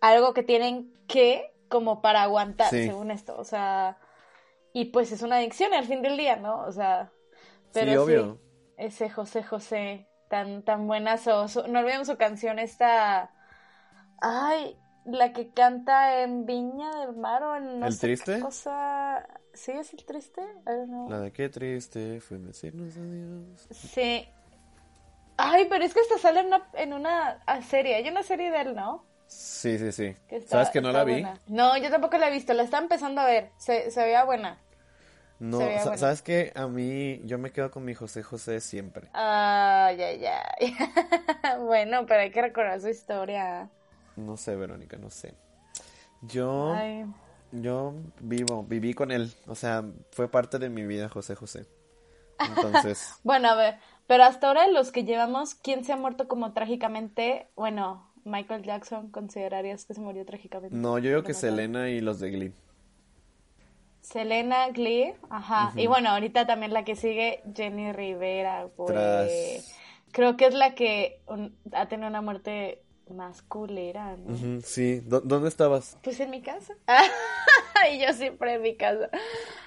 [0.00, 3.36] algo que tienen que como para aguantar, según esto.
[3.36, 3.98] O sea,
[4.72, 6.60] y pues es una adicción al fin del día, ¿no?
[6.66, 7.10] O sea,
[7.72, 8.38] pero sí, obvio.
[8.76, 11.46] ese José José, tan, tan buenazo.
[11.68, 13.32] no olvidemos su canción esta.
[14.20, 17.82] Ay, la que canta en Viña del Mar o en.
[17.82, 18.40] ¿El triste?
[18.40, 19.26] cosa.
[19.52, 20.42] ¿Sí es el triste?
[21.08, 23.66] La de qué triste fue decirnos adiós.
[23.70, 24.28] Sí.
[25.36, 27.96] Ay, pero es que esta sale en una, en una serie.
[27.96, 29.04] Hay una serie de él, ¿no?
[29.26, 30.16] Sí, sí, sí.
[30.46, 31.24] ¿Sabes que no la vi?
[31.46, 32.52] No, yo tampoco la he visto.
[32.52, 33.50] La estaba empezando a ver.
[33.56, 34.58] Se, se veía buena.
[35.40, 35.58] No,
[35.96, 36.52] ¿sabes qué?
[36.54, 39.08] A mí, yo me quedo con mi José José siempre.
[39.14, 40.76] Ay, ay, ay.
[41.60, 43.70] bueno, pero hay que recordar su historia.
[44.20, 45.34] No sé, Verónica, no sé.
[46.22, 46.76] Yo,
[47.52, 49.32] yo vivo, viví con él.
[49.46, 51.66] O sea, fue parte de mi vida José José.
[52.38, 53.14] Entonces.
[53.24, 57.48] bueno, a ver, pero hasta ahora los que llevamos, ¿quién se ha muerto como trágicamente?
[57.56, 60.76] Bueno, Michael Jackson, ¿considerarías que se murió trágicamente?
[60.76, 62.52] No, yo digo que Selena y los de Glee.
[64.00, 65.72] Selena Glee, ajá.
[65.76, 69.76] Y bueno, ahorita también la que sigue, Jenny Rivera, pues.
[70.12, 71.20] Creo que es la que
[71.72, 74.60] ha tenido una muerte más culera, ¿no?
[74.62, 75.98] sí, ¿dónde estabas?
[76.02, 76.74] Pues en mi casa.
[77.92, 79.10] y yo siempre en mi casa.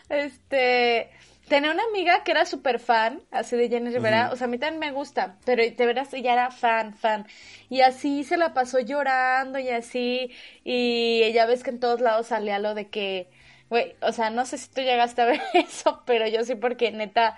[0.10, 1.10] Este.
[1.47, 4.58] Tenía una amiga que era súper fan, así de Jenny Rivera, o sea, a mí
[4.58, 7.27] también me gusta, pero de veras ella era fan, fan.
[7.69, 10.32] Y así se la pasó llorando y así,
[10.63, 13.27] y ya ves que en todos lados salía lo de que
[13.73, 16.91] Güey, o sea, no sé si tú llegaste a ver eso, pero yo sí porque
[16.91, 17.38] neta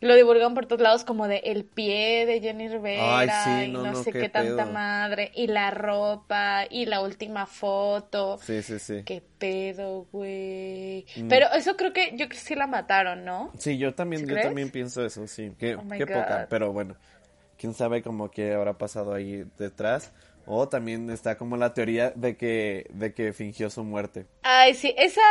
[0.00, 4.12] lo divulgan por todos lados como de el pie de Jenny Rivera y no, sé
[4.12, 8.38] qué, tanta madre y la ropa y la última foto.
[8.42, 9.02] Sí, sí, sí.
[9.04, 11.06] Qué pedo, güey.
[11.16, 11.28] Mm.
[11.28, 13.52] Pero eso creo que yo creo que sí la mataron, ¿no?
[13.58, 15.52] Sí, yo también yo también pienso eso, sí.
[15.58, 16.96] Qué, oh qué poca, pero bueno.
[17.58, 20.12] Quién sabe cómo qué habrá pasado ahí detrás.
[20.44, 24.26] O también está como la teoría de que de que fingió su muerte.
[24.42, 25.22] Ay, sí, esa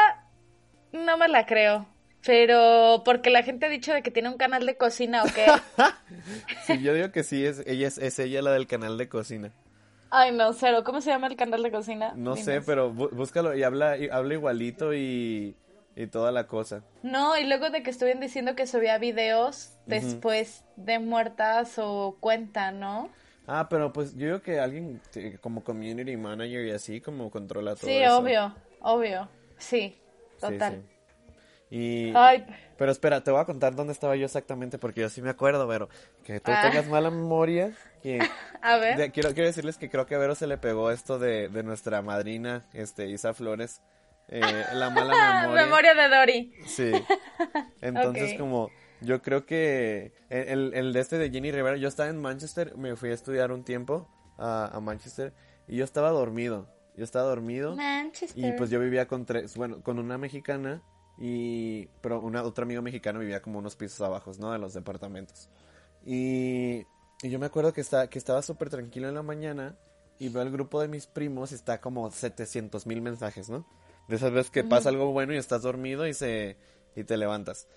[0.91, 1.86] no me la creo.
[2.25, 5.45] Pero porque la gente ha dicho de que tiene un canal de cocina o qué.
[6.65, 9.51] sí, yo digo que sí, es ella, es, ella la del canal de cocina.
[10.09, 10.83] Ay, no, cero.
[10.83, 12.13] ¿Cómo se llama el canal de cocina?
[12.15, 15.55] No sé, pero bú- búscalo y habla, y habla igualito y,
[15.95, 16.81] y toda la cosa.
[17.03, 22.71] No, y luego de que estuvieron diciendo que subía videos después de muertas o cuenta,
[22.71, 23.09] ¿no?
[23.47, 24.99] Ah, pero pues yo digo que alguien
[25.41, 28.17] como community manager y así como controla todo Sí, eso.
[28.19, 29.27] obvio, obvio.
[29.57, 29.95] Sí,
[30.38, 30.81] Sí, total.
[30.88, 30.94] sí.
[31.71, 32.45] Y, Ay,
[32.78, 35.67] pero espera, te voy a contar dónde estaba yo exactamente porque yo sí me acuerdo,
[35.67, 35.89] pero
[36.23, 36.62] que tú Ah.
[36.62, 37.73] tengas mala memoria.
[38.04, 38.19] Que,
[38.62, 38.97] a ver.
[38.97, 41.63] de- quiero, quiero decirles que creo que a Vero se le pegó esto de, de
[41.63, 43.82] nuestra madrina, este, Isa Flores,
[44.28, 44.41] eh,
[44.73, 45.65] la mala memoria.
[45.65, 46.54] Memoria de Dory.
[46.67, 46.91] Sí.
[47.82, 48.69] Entonces, como
[49.01, 52.75] yo creo que el, el- el de este de Jenny Rivera, yo estaba en Manchester,
[52.78, 55.34] me fui a estudiar un tiempo a, a Manchester
[55.67, 56.69] y yo estaba dormido.
[56.95, 58.41] Yo estaba dormido Manchester.
[58.45, 60.82] y pues yo vivía con tres, bueno, con una mexicana
[61.17, 64.51] y pero una otro amigo mexicano vivía como unos pisos abajo, ¿no?
[64.51, 65.49] De los departamentos.
[66.06, 66.86] Y,
[67.21, 69.78] y yo me acuerdo que, está, que estaba súper tranquilo en la mañana
[70.19, 73.65] y veo el grupo de mis primos y está como 700 mil mensajes, ¿no?
[74.08, 76.58] De esas veces que pasa algo bueno y estás dormido y se
[76.95, 77.67] y te levantas.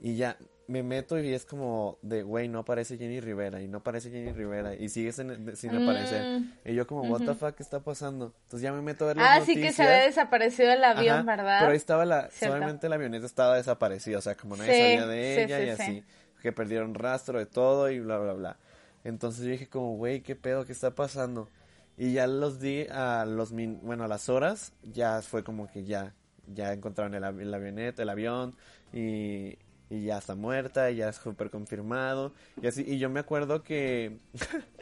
[0.00, 0.36] Y ya
[0.68, 4.32] me meto y es como de, güey, no aparece Jenny Rivera y no aparece Jenny
[4.32, 6.40] Rivera y sigue sin, sin aparecer.
[6.40, 8.32] Mm, Y yo como, what the fuck, ¿qué está pasando?
[8.44, 9.88] Entonces ya me meto a ver las Ah, sí que se noticias.
[9.88, 11.58] había desaparecido el avión, Ajá, ¿verdad?
[11.60, 12.56] Pero ahí estaba la, Cierto.
[12.56, 15.66] solamente la avioneta estaba desaparecida, o sea, como nadie Sí, sabía de ella sí, y
[15.66, 15.82] sí.
[15.82, 16.04] así,
[16.42, 18.56] que perdieron rastro de todo y bla, bla, bla.
[19.04, 20.64] Entonces yo dije como, güey, ¿qué pedo?
[20.64, 21.48] ¿Qué está pasando?
[21.96, 25.84] Y ya los di a los, min- bueno, a las horas, ya fue como que
[25.84, 26.12] ya,
[26.52, 28.54] ya encontraron el, la avioneta, el avión
[28.92, 29.58] y,
[29.90, 32.84] y ya está muerta, y ya es súper confirmado y así.
[32.86, 34.18] Y yo me acuerdo que...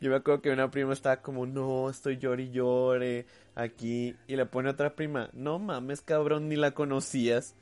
[0.00, 4.16] Yo me acuerdo que una prima estaba como, no, estoy llore y llore aquí.
[4.26, 7.54] Y le pone otra prima, no mames, cabrón, ni la conocías.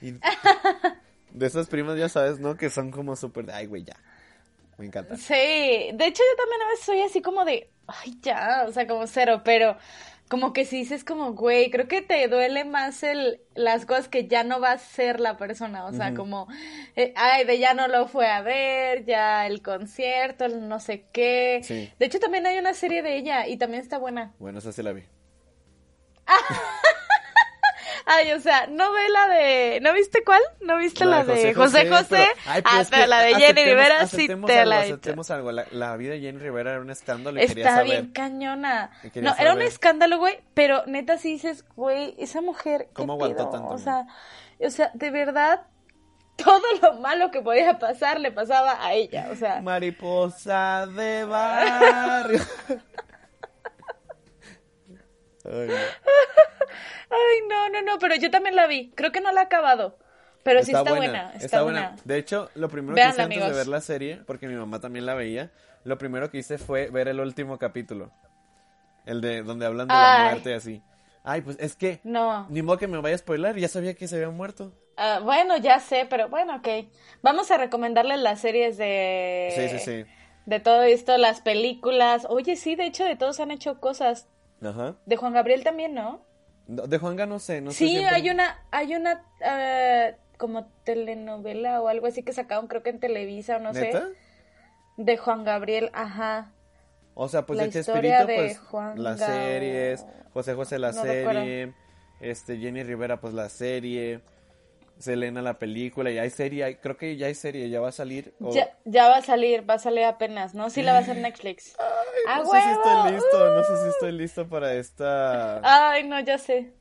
[0.00, 0.12] Y
[1.32, 2.56] de esas primas ya sabes, ¿no?
[2.56, 3.96] Que son como súper, de, ay, güey, ya.
[4.78, 5.16] Me encanta.
[5.16, 8.86] Sí, de hecho yo también a veces soy así como de, ay, ya, o sea,
[8.86, 9.76] como cero, pero
[10.28, 14.28] como que si dices como, güey, creo que te duele más el, las cosas que
[14.28, 16.48] ya no va a ser la persona, o sea, como,
[16.96, 21.04] eh, ay, de ya no lo fue a ver, ya el concierto, el no sé
[21.12, 21.60] qué.
[21.62, 21.92] Sí.
[21.98, 24.32] De hecho también hay una serie de ella y también está buena.
[24.38, 25.02] Bueno, esa sí la vi.
[28.06, 30.40] Ay, o sea, no ve la de, ¿no viste cuál?
[30.60, 32.06] ¿No viste la, de José José?
[32.08, 35.52] pero- ay, pero es pero que la de Jenny Rivera sí te la aceptemos algo.
[35.52, 37.90] La, la vida de Jenny Rivera era un escándalo y quería Está saber.
[37.90, 38.90] bien cañona.
[39.12, 39.68] Quería No, era un saber.
[39.68, 44.06] escándalo, güey, pero neta sí dices, güey, esa mujer, ¿qué ¿Cómo aguantó tanto, O sea,
[44.58, 45.62] o sea, de verdad,
[46.36, 49.60] todo lo malo que podía pasar le pasaba a ella, o sea.
[49.60, 52.40] Mariposa de barrio.
[55.44, 55.74] Ay, no.
[57.10, 58.90] Ay, no, no, no, pero yo también la vi.
[58.94, 59.98] Creo que no la he acabado,
[60.42, 61.96] pero sí está buena, está, buena.
[62.04, 63.50] De hecho, lo primero que hice antes amigos.
[63.50, 65.50] de ver la serie, porque mi mamá también la veía,
[65.84, 68.10] lo primero que hice fue ver el último capítulo.
[69.04, 70.82] El de donde hablan de la muerte y así.
[71.24, 72.46] Ay, pues es que No.
[72.48, 74.72] ni modo que me vaya a spoiler, ya sabía que se había muerto.
[74.96, 76.68] Ah, bueno, ya sé, pero bueno, ok.
[77.22, 79.52] Vamos a recomendarles las series de...
[79.54, 80.10] Sí, sí, sí.
[80.46, 82.26] De todo esto, las películas.
[82.28, 84.28] Oye, sí, de hecho, de todos han hecho cosas.
[84.62, 84.96] Ajá.
[85.06, 86.22] De Juan Gabriel también, ¿no?
[86.66, 87.78] De Juanga no sé, no sé.
[87.78, 92.90] sí, hay una, hay una eh, como telenovela o algo así que sacaron, creo que
[92.90, 94.00] en Televisa o no ¿Neta?
[94.00, 94.06] sé,
[94.96, 96.52] de Juan Gabriel, ajá.
[97.14, 100.92] O sea, pues La de historia Chespirito, de pues Juan las series, José José la
[100.92, 101.40] No recuerdo.
[101.40, 101.74] serie,
[102.20, 104.20] este Jenny Rivera pues la serie,
[105.02, 107.92] Selena la película, y hay serie, hay- creo que ya hay serie, ya va a
[107.92, 108.34] salir.
[108.40, 110.70] o- Ya, ya va a salir, va a salir apenas, ¿no?
[110.70, 111.76] Sí la va a hacer Netflix.
[112.28, 115.60] ¡A no sé si estoy listo, no sé si estoy listo para esta...
[115.92, 116.72] Ay, no, ya sé.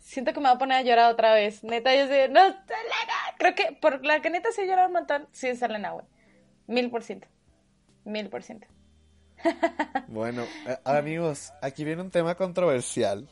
[0.00, 1.62] Siento que me va a poner a llorar otra vez.
[1.62, 3.36] Neta, yo sé, no, Selena.
[3.38, 6.06] Creo que por la que neta sí he llorado un montón, sí es Selena, güey.
[6.66, 7.28] Mil por ciento.
[8.04, 8.66] Mil por ciento.
[10.08, 13.28] Bueno, eh, amigos, aquí viene un tema controversial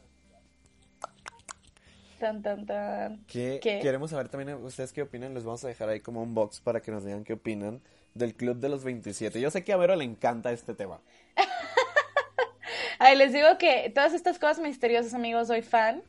[2.18, 3.24] Tan, tan, tan.
[3.26, 3.78] que ¿Qué?
[3.81, 6.81] queremos saber también ustedes qué opinan, les vamos a dejar ahí como un box para
[6.83, 7.81] que nos digan qué opinan
[8.14, 9.40] del Club de los 27.
[9.40, 11.00] Yo sé que a Vero le encanta este tema.
[12.98, 16.02] Ay, les digo que todas estas cosas misteriosas, amigos, soy fan.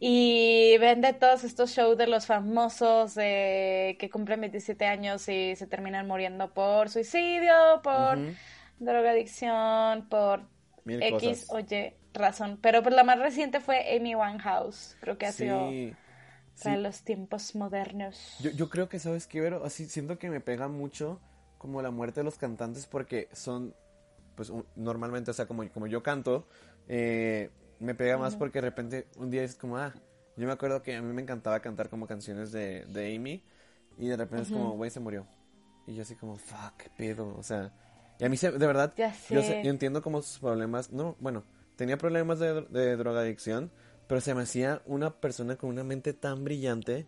[0.00, 5.56] Y ven de todos estos shows de los famosos de que cumplen 27 años y
[5.56, 8.30] se terminan muriendo por suicidio, por Ujú.
[8.78, 10.42] drogadicción, por
[10.84, 11.50] Mil X cosas.
[11.50, 12.58] o Y razón.
[12.60, 14.96] Pero pues la más reciente fue Amy Winehouse.
[15.00, 15.94] Creo que ha sido Sí.
[16.62, 16.82] para sí.
[16.82, 18.36] los tiempos modernos.
[18.40, 19.64] Yo, yo creo que, ¿sabes qué, Vero?
[19.64, 21.20] Así siento que me pega mucho
[21.56, 23.74] como la muerte de los cantantes porque son,
[24.36, 26.46] pues, un- normalmente, o sea, como, como yo canto,
[26.88, 27.50] eh,
[27.80, 29.92] me pega más porque de repente un día es como, ah,
[30.36, 33.42] yo me acuerdo que a mí me encantaba cantar como canciones de, de Amy
[33.98, 35.26] y de repente es como, güey, se murió.
[35.86, 37.72] Y yo así como, fuck, qué pedo, o sea,
[38.20, 40.90] Y a mí, se, de verdad, yo, sé- yo entiendo como sus problemas.
[40.92, 41.44] No, bueno,
[41.78, 43.70] tenía problemas de, de drogadicción,
[44.08, 47.06] pero se me hacía una persona con una mente tan brillante.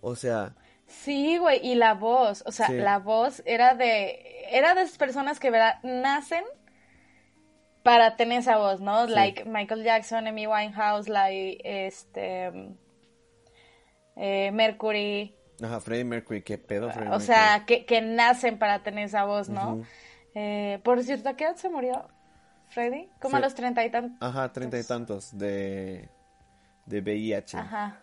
[0.00, 0.54] O sea,
[0.86, 2.74] Sí, güey, y la voz, o sea, Sí.
[2.74, 5.80] la voz era de, era de esas personas que, ¿verdad?
[5.82, 6.44] Nacen
[7.82, 9.06] para tener esa voz, ¿no?
[9.06, 9.12] Sí.
[9.14, 12.76] Like Michael Jackson, Amy Winehouse, like, este,
[14.16, 17.26] eh, Mercury, ajá, Freddie Mercury, qué pedo, Freddie o Mercury.
[17.26, 19.82] sea, que, que nacen para tener esa voz, ¿no?
[20.34, 22.08] Eh, por cierto, ¿a qué edad se murió
[22.74, 23.08] Freddy?
[23.20, 24.18] Como a los treinta y tantos.
[24.20, 26.08] Ajá, treinta y tantos de,
[26.86, 27.56] de VIH.
[27.56, 28.00] Ajá.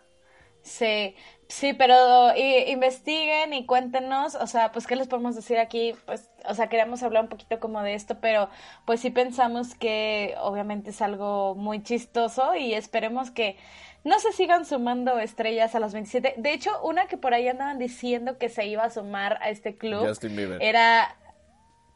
[0.63, 1.15] Sí,
[1.47, 6.53] sí, pero investiguen y cuéntenos, o sea, pues qué les podemos decir aquí, pues, o
[6.53, 8.47] sea, queríamos hablar un poquito como de esto, pero
[8.85, 13.57] pues sí pensamos que obviamente es algo muy chistoso y esperemos que
[14.03, 16.35] no se sigan sumando estrellas a los 27.
[16.37, 19.75] De hecho, una que por ahí andaban diciendo que se iba a sumar a este
[19.77, 20.61] club Justin Bieber.
[20.61, 21.15] era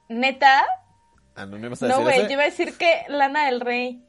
[0.10, 0.66] neta,
[1.36, 4.02] Ah, no, ibas a no, decir güey, yo iba a decir que Lana del Rey.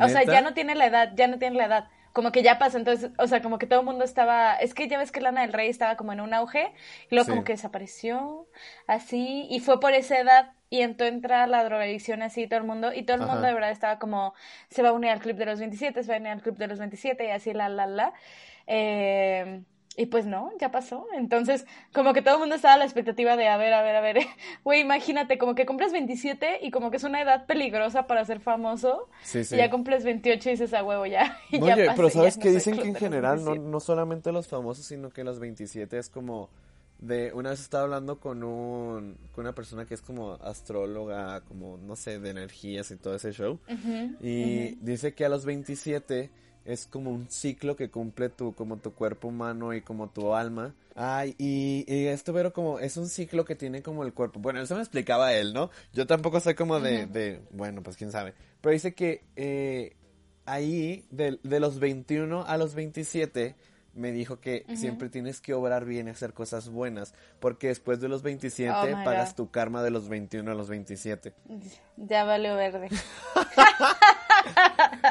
[0.00, 1.88] O sea, ya no tiene la edad, ya no tiene la edad.
[2.12, 4.88] Como que ya pasa, entonces, o sea, como que todo el mundo estaba, es que
[4.88, 6.72] ya ves que Lana del Rey estaba como en un auge,
[7.10, 7.30] y luego Sí.
[7.30, 8.48] como que desapareció,
[8.86, 12.92] así, y fue por esa edad, y entonces entra la drogadicción así, todo el mundo,
[12.92, 13.32] y todo el Ajá.
[13.32, 14.34] mundo de verdad estaba como,
[14.70, 16.56] se va a unir al club de los 27, se va a unir al club
[16.56, 18.12] de los 27, y así, la, la, la.
[18.66, 19.62] Eh,
[19.98, 21.08] y pues no, ya pasó.
[21.12, 23.96] Entonces, como que todo el mundo estaba a la expectativa de, a ver, a ver,
[23.96, 24.18] a ver,
[24.64, 28.38] güey, imagínate, como que cumples 27 y como que es una edad peligrosa para ser
[28.38, 29.08] famoso.
[29.24, 29.56] Sí, sí.
[29.56, 31.36] Y ya cumples 28 y dices, a huevo, ya.
[31.50, 33.38] y No, ya Oye, pasé, pero ya ¿sabes no qué soy dicen que en general,
[33.38, 33.70] no, 27.
[33.72, 36.48] no solamente los famosos, sino que los 27 es como
[37.00, 37.32] de...
[37.32, 41.96] Una vez estaba hablando con, un, con una persona que es como astróloga, como, no
[41.96, 43.58] sé, de energías y todo ese show.
[44.20, 46.30] Y dice que a los 27
[46.68, 50.74] es como un ciclo que cumple tu, como tu cuerpo humano y como tu alma.
[50.94, 54.38] Ay, y, y esto, pero como es un ciclo que tiene como el cuerpo.
[54.38, 55.70] Bueno, eso me explicaba él, ¿no?
[55.94, 58.34] Yo tampoco sé como de, de bueno, pues quién sabe.
[58.60, 59.96] Pero dice que eh,
[60.44, 63.54] ahí, de, de los 21 a los 27,
[63.94, 67.14] me dijo que siempre tienes que obrar bien y hacer cosas buenas.
[67.40, 69.36] Porque después de los 27 Oh, my pagas God.
[69.36, 71.32] tu karma de los 21 a los 27.
[71.96, 72.90] Ya valió verde.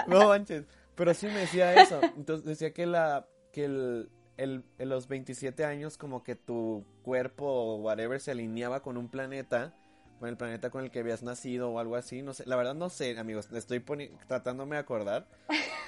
[0.07, 0.63] No manches.
[0.97, 2.01] Pero sí me decía eso.
[2.17, 7.45] Entonces decía que la que el, el, en los 27 años como que tu cuerpo
[7.45, 9.73] o whatever se alineaba con un planeta,
[10.19, 12.73] con el planeta con el que habías nacido o algo así, no sé, la verdad
[12.73, 13.79] no sé, amigos, estoy
[14.27, 15.27] tratándome de acordar,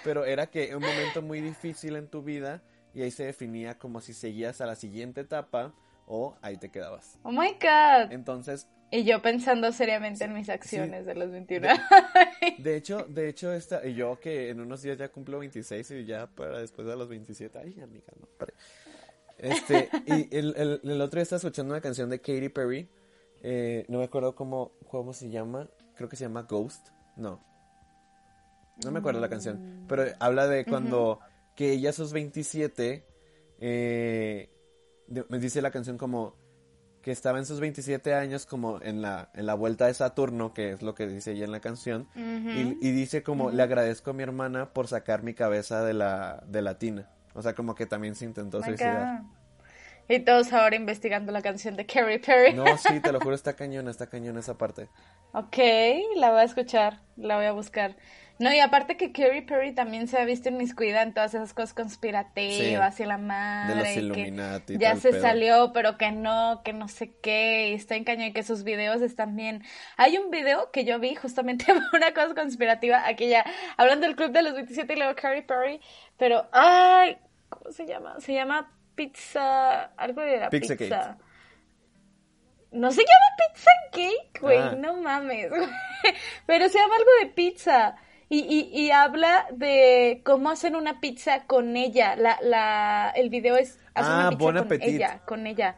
[0.03, 2.62] pero era que un momento muy difícil en tu vida
[2.93, 5.74] y ahí se definía como si seguías a la siguiente etapa
[6.07, 7.20] o ahí te quedabas.
[7.24, 8.12] Oh my god.
[8.12, 11.67] Entonces, Y yo pensando seriamente en mis acciones de los 21.
[12.57, 16.05] De hecho, de hecho, esta, y yo que en unos días ya cumplo 26 y
[16.05, 17.57] ya para después de los 27.
[17.59, 18.53] Ay, amiga, no, pare.
[19.37, 22.89] Este, y el, el, el otro día estaba escuchando una canción de Katy Perry.
[23.43, 25.69] eh, no me acuerdo cómo, cómo se llama.
[25.95, 26.89] Creo que se llama Ghost.
[27.15, 27.39] No.
[28.83, 29.85] No me acuerdo la canción.
[29.87, 31.19] Pero habla de cuando
[31.55, 33.05] que ella a sus 27.
[33.61, 34.49] Eh,
[35.07, 36.35] de- me dice la canción como
[37.01, 40.71] que estaba en sus 27 años como en la, en la vuelta de Saturno, que
[40.71, 44.13] es lo que dice ella en la canción, y, y dice como le agradezco a
[44.13, 47.09] mi hermana por sacar mi cabeza de la, de la tina.
[47.33, 49.21] O sea, como que también se intentó my suicidar.
[49.21, 49.25] God.
[50.11, 52.53] Y todos ahora investigando la canción de Katy Perry.
[52.53, 54.89] No, sí, te lo juro, está cañón, está cañón esa parte.
[55.33, 55.57] Ok,
[56.15, 57.95] la voy a escuchar, la voy a buscar.
[58.39, 61.73] No, y aparte que Katy Perry también se ha visto inmiscuida en todas esas cosas
[61.73, 63.75] conspirativas y la madre.
[63.75, 65.21] De los Illuminati Ya se pedo.
[65.21, 68.63] salió, pero que no, que no sé qué, y está en cañón y que sus
[68.63, 69.63] videos están bien.
[69.97, 73.43] Hay un video que yo vi justamente una cosa conspirativa, aquí ya,
[73.75, 75.81] hablando del club de los 27 y luego Katy Perry,
[76.17, 77.17] pero, ay,
[77.49, 78.21] ¿cómo se llama?
[78.21, 80.99] Se llama Pizza, algo de la Pizza pizza.
[81.01, 81.17] Cake.
[82.71, 84.75] No se llama pizza cake, güey, Ah.
[84.77, 85.49] no mames.
[86.45, 87.95] Pero se llama algo de pizza.
[88.30, 92.15] Y, y, y habla de cómo hacen una pizza con ella.
[92.15, 94.88] La, la, el video es hacer Ah, una pizza con Appetit.
[94.88, 95.75] ella, con ella.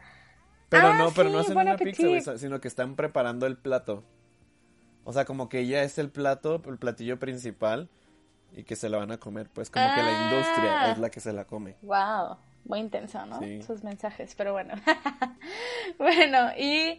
[0.68, 4.04] Pero Ah, no, pero no hacen una pizza, sino que están preparando el plato.
[5.04, 7.88] O sea, como que ella es el plato, el platillo principal
[8.54, 9.48] y que se la van a comer.
[9.50, 10.30] Pues como que la Ah.
[10.30, 11.76] industria es la que se la come.
[11.82, 12.36] Wow,
[12.66, 13.38] muy intenso, ¿no?
[13.40, 13.62] Sí.
[13.62, 14.74] Sus mensajes, pero bueno.
[15.98, 16.98] bueno, y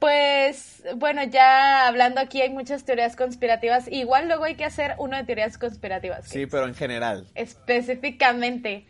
[0.00, 3.86] pues, bueno, ya hablando aquí hay muchas teorías conspirativas.
[3.86, 6.26] Igual luego hay que hacer uno de teorías conspirativas.
[6.26, 7.28] Sí, pero en general.
[7.36, 8.86] Específicamente.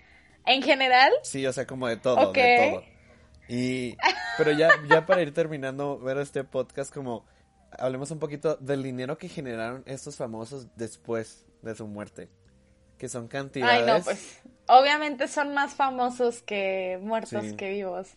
[0.47, 2.35] En general, Sí, o sea, como de todo, Ok.
[2.37, 2.85] de todo.
[3.49, 3.97] Y,
[4.39, 7.27] pero ya, ya para ir terminando, ver este podcast, como
[7.79, 12.31] hablemos un poquito del dinero que generaron estos famosos después de su muerte.
[12.97, 13.81] Que son cantidades.
[13.81, 17.57] Ay, no, pues obviamente son más famosos que muertos Sí.
[17.57, 18.09] que vivos.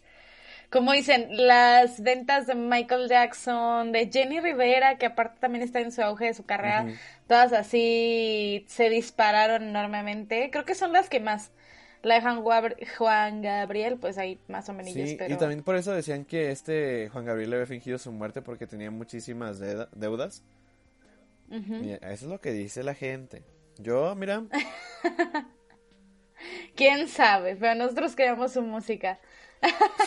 [0.74, 5.92] Como dicen, las ventas de Michael Jackson, de Jenny Rivera, que aparte también está en
[5.92, 6.88] su auge de su carrera,
[7.28, 10.50] todas así se dispararon enormemente.
[10.52, 11.52] Creo que son las que más.
[12.02, 14.92] La de Juan, Gabriel, pues ahí más o menos.
[14.94, 18.66] Sí, y también por eso decían que este Juan Gabriel había fingido su muerte porque
[18.66, 20.44] tenía muchísimas deudas.
[21.52, 23.44] eso es lo que dice la gente.
[23.78, 24.42] Yo, mira.
[26.76, 27.56] ¿Quién sabe?
[27.58, 29.20] Pero nosotros queremos su música.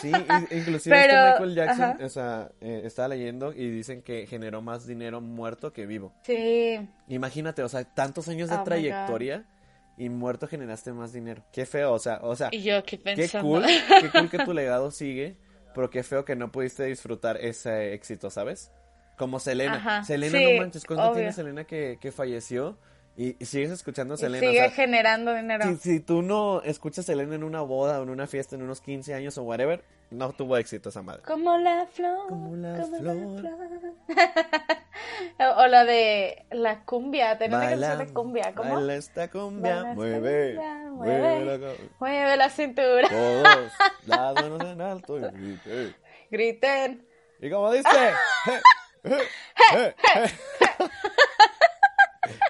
[0.01, 0.11] Sí,
[0.51, 5.21] inclusive este Michael Jackson, o sea, eh, estaba leyendo y dicen que generó más dinero
[5.21, 6.13] muerto que vivo.
[6.23, 6.87] Sí.
[7.07, 9.45] Imagínate, o sea, tantos años de oh trayectoria
[9.97, 11.43] y muerto generaste más dinero.
[11.51, 13.47] Qué feo, o sea, o sea, y yo qué pensando.
[13.47, 13.65] cool,
[14.01, 15.37] qué cool que tu legado sigue,
[15.73, 18.71] pero qué feo que no pudiste disfrutar ese éxito, ¿sabes?
[19.17, 20.03] Como Selena.
[20.03, 22.77] Selena, no manches, ¿cuánto tiene Selena que, que falleció?
[23.17, 24.47] Y, sigues escuchando a Selena.
[24.47, 25.65] sigue generando dinero.
[25.65, 28.61] Si, si, tú no escuchas a Selena en una boda o en una fiesta en
[28.61, 31.23] unos 15 años o whatever, no tuvo éxito esa madre.
[31.23, 32.29] Como la flor.
[32.29, 33.43] Como la flor.
[35.57, 37.39] o la de la cumbia.
[37.39, 38.53] Tenemos una canción de cumbia.
[38.53, 38.75] ¿Cómo?
[38.75, 39.95] Baila esta cumbia.
[39.95, 40.59] mueve,
[40.91, 43.09] mueve, la, mueve la cintura.
[43.09, 43.71] Todos,
[44.05, 45.95] las manos en alto y griten.
[46.29, 47.07] Griten.
[47.41, 47.89] ¿Y como dice?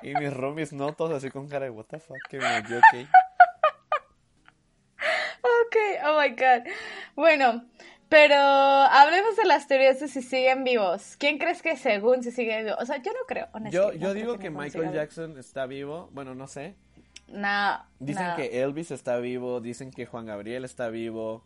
[0.01, 2.77] Y mis roomies no, todos así con cara de what the fuck, que me dio
[2.77, 3.07] ok.
[5.41, 5.75] Ok,
[6.05, 6.71] oh my god.
[7.15, 7.65] Bueno,
[8.09, 11.15] pero hablemos de las teorías de si siguen vivos.
[11.17, 12.79] ¿Quién crees que según si siguen vivos?
[12.81, 13.99] O sea, yo no creo, honestamente.
[13.99, 16.09] Yo, yo digo que, Michael Jackson está vivo.
[16.13, 16.75] Bueno, no sé.
[17.27, 17.85] No.
[17.99, 19.59] Dicen que Elvis está vivo.
[19.59, 21.43] Dicen que Juan Gabriel está vivo.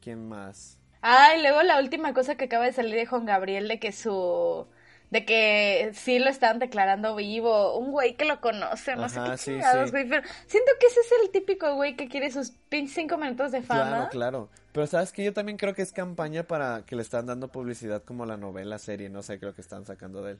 [0.00, 0.78] ¿Quién más?
[1.00, 4.66] Ay, luego la última cosa que acaba de salir de Juan Gabriel de que su
[5.14, 9.36] de que sí lo están declarando vivo, un güey que lo conoce, no sé qué
[9.36, 9.52] sí,
[9.92, 12.52] güey, pero siento que ese es el típico güey que quiere sus
[12.88, 13.90] cinco minutos de fama.
[13.90, 17.26] Claro, claro, pero sabes que yo también creo que es campaña para que le están
[17.26, 20.38] dando publicidad como la novela, serie, no sé, creo que están sacando de él.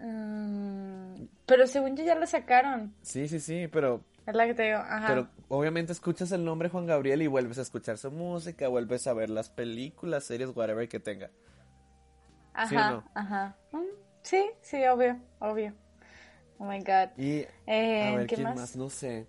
[0.00, 2.94] Mm, pero según yo ya lo sacaron.
[3.02, 4.02] Sí, sí, sí, pero...
[4.26, 5.06] Es la que te digo, ajá.
[5.06, 9.12] Pero obviamente escuchas el nombre Juan Gabriel y vuelves a escuchar su música, vuelves a
[9.12, 11.30] ver las películas, series, whatever que tenga.
[12.54, 13.56] Ajá, ajá.
[13.72, 13.84] Mm,
[14.22, 15.74] sí, sí, obvio, obvio.
[16.58, 17.10] Oh my god.
[17.16, 18.76] Y eh, a ver, ¿quién más?
[18.76, 19.26] No sé.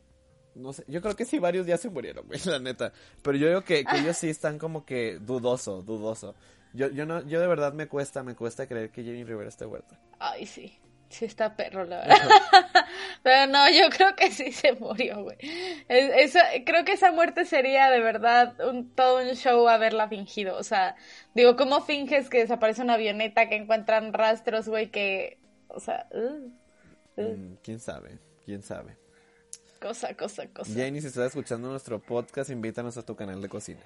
[0.53, 2.91] No sé, yo creo que sí varios ya se murieron, güey, la neta.
[3.21, 6.35] Pero yo digo que, que ellos sí están como que dudoso, dudoso.
[6.73, 9.65] Yo, yo no, yo de verdad me cuesta, me cuesta creer que Jenny Rivera esté
[9.65, 9.97] muerta.
[10.19, 10.77] Ay, sí.
[11.09, 12.29] Sí está perro, la verdad.
[13.23, 15.37] Pero no, yo creo que sí se murió, güey.
[16.65, 20.57] creo que esa muerte sería de verdad un, todo un show haberla fingido.
[20.57, 20.95] O sea,
[21.33, 25.37] digo, ¿cómo finges que desaparece una avioneta, que encuentran rastros, güey, que...
[25.67, 26.07] O sea...
[26.11, 27.37] Uh, uh.
[27.37, 28.17] Mm, ¿Quién sabe?
[28.45, 28.97] ¿Quién sabe?
[29.81, 30.71] Cosa, cosa, cosa.
[30.71, 33.81] Jenny, si estás escuchando nuestro podcast, invítanos a tu canal de cocina.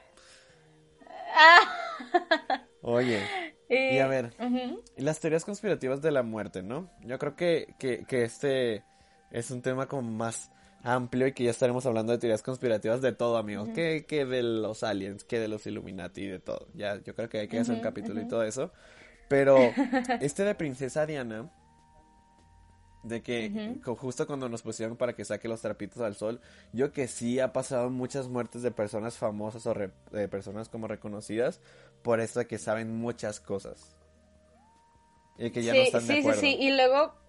[1.33, 2.65] Ah.
[2.81, 3.21] Oye,
[3.69, 4.33] y a ver,
[4.97, 6.89] las teorías conspirativas de la muerte, ¿no?
[7.01, 8.83] Yo creo que, que, que, este
[9.35, 10.49] es un tema como más
[10.81, 13.67] amplio y que ya estaremos hablando de teorías conspirativas de todo, amigos.
[13.69, 16.67] que, que de los aliens, que de los Illuminati de todo.
[16.73, 18.71] Ya, yo creo que hay que hacer un capítulo y todo eso.
[19.27, 19.57] Pero
[20.21, 21.51] este de Princesa Diana
[23.03, 26.39] de que justo cuando nos pusieron para que saque los trapitos al sol,
[26.71, 29.75] yo que sí ha pasado muchas muertes de personas famosas o
[30.11, 31.59] de personas como reconocidas
[32.03, 33.95] por eso de que saben muchas cosas.
[35.37, 36.39] Y que ya no están de acuerdo.
[36.39, 37.24] Sí, sí, sí, y luego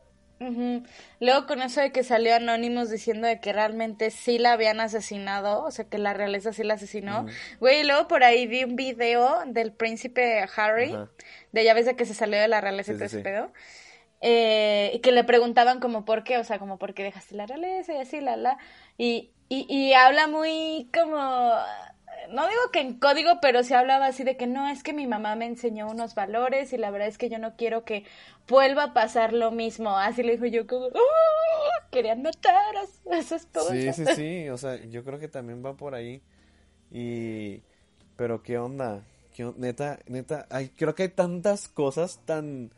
[1.20, 5.62] Luego con eso de que salió Anónimos diciendo de que realmente sí la habían asesinado,
[5.62, 7.26] o sea que la realeza sí la asesinó.
[7.60, 10.96] Güey, y luego por ahí vi un video del príncipe Harry,
[11.52, 13.52] de ya ves de que se salió de la realeza y todo ese pedo.
[14.22, 17.46] Eh, y que le preguntaban como por qué, o sea, como por qué dejaste la
[17.46, 18.58] realeza y así, la, la.
[18.96, 21.52] Y, y, y habla muy como,
[22.30, 25.06] no digo que en código, pero se hablaba así de que no, es que mi
[25.06, 28.04] mamá me enseñó unos valores y la verdad es que yo no quiero que
[28.48, 29.96] vuelva a pasar lo mismo.
[29.96, 31.86] Así le dijo yo como, ¡Oh!
[31.90, 33.72] querían matar a, su esposa.
[33.72, 36.22] Sí, sí, sí, o sea, yo creo que también va por ahí.
[36.90, 37.62] Y,
[38.16, 39.02] pero qué onda,
[39.36, 42.70] ¿Qué neta, neta, hay, creo que hay tantas cosas tan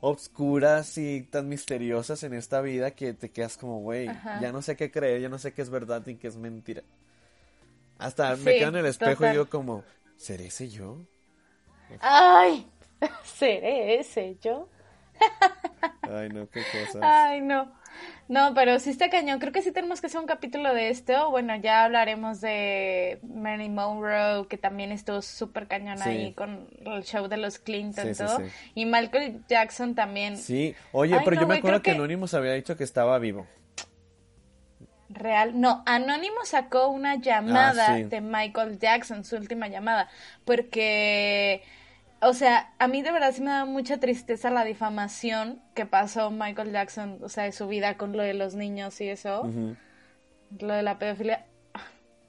[0.00, 4.06] obscuras y tan misteriosas en esta vida que te quedas como, güey,
[4.40, 6.82] ya no sé qué creer, ya no sé qué es verdad y qué es mentira.
[8.00, 9.84] Hasta me quedo en el espejo y digo como,
[10.16, 10.98] ¿seré ese yo?
[12.00, 12.66] Ay,
[13.24, 14.68] ¿seré ese yo?
[16.02, 17.02] Ay, no, qué cosas.
[17.02, 17.72] Ay, no.
[18.28, 19.40] No, pero sí está cañón.
[19.40, 21.30] Creo que sí tenemos que hacer un capítulo de esto.
[21.30, 27.26] Bueno, ya hablaremos de Marilyn Monroe, que también estuvo súper cañón ahí con el show
[27.26, 28.38] de los Clinton y todo.
[28.74, 30.36] y Michael Jackson también.
[30.36, 33.46] Sí, oye, pero yo me acuerdo que, Anonymous había dicho que estaba vivo.
[35.12, 35.60] Real.
[35.60, 38.04] No, Anónimo sacó una llamada Ah, sí.
[38.04, 40.08] de Michael Jackson, su última llamada,
[40.74, 41.62] porque,
[42.20, 46.30] o sea, a mí de verdad sí me da mucha tristeza la difamación que pasó
[46.30, 49.50] Michael Jackson, o sea, de su vida con lo de los niños y eso,
[50.58, 51.44] lo de la pedofilia.
[51.74, 51.80] Ah,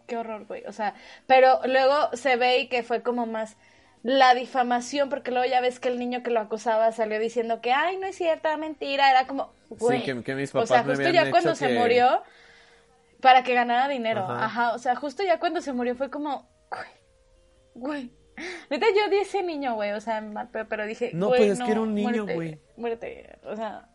[0.07, 0.63] Qué horror, güey.
[0.65, 0.93] O sea,
[1.27, 3.57] pero luego se ve y que fue como más
[4.03, 7.71] la difamación, porque luego ya ves que el niño que lo acusaba salió diciendo que,
[7.71, 10.03] ay, no es cierta, mentira, era como, güey.
[10.03, 12.23] que- que mis o papás sea, me justo ya cuando se murió,
[13.21, 14.21] para que ganara dinero.
[14.23, 14.45] Ajá.
[14.45, 14.73] Ajá.
[14.73, 16.89] o sea, justo ya cuando se murió fue como, güey,
[17.73, 18.21] güey.
[18.69, 20.23] Ahorita yo di ese niño, güey, o sea,
[20.69, 22.59] pero dije, No, pues es que era un niño, güey.
[22.77, 23.87] Muérete, o sea.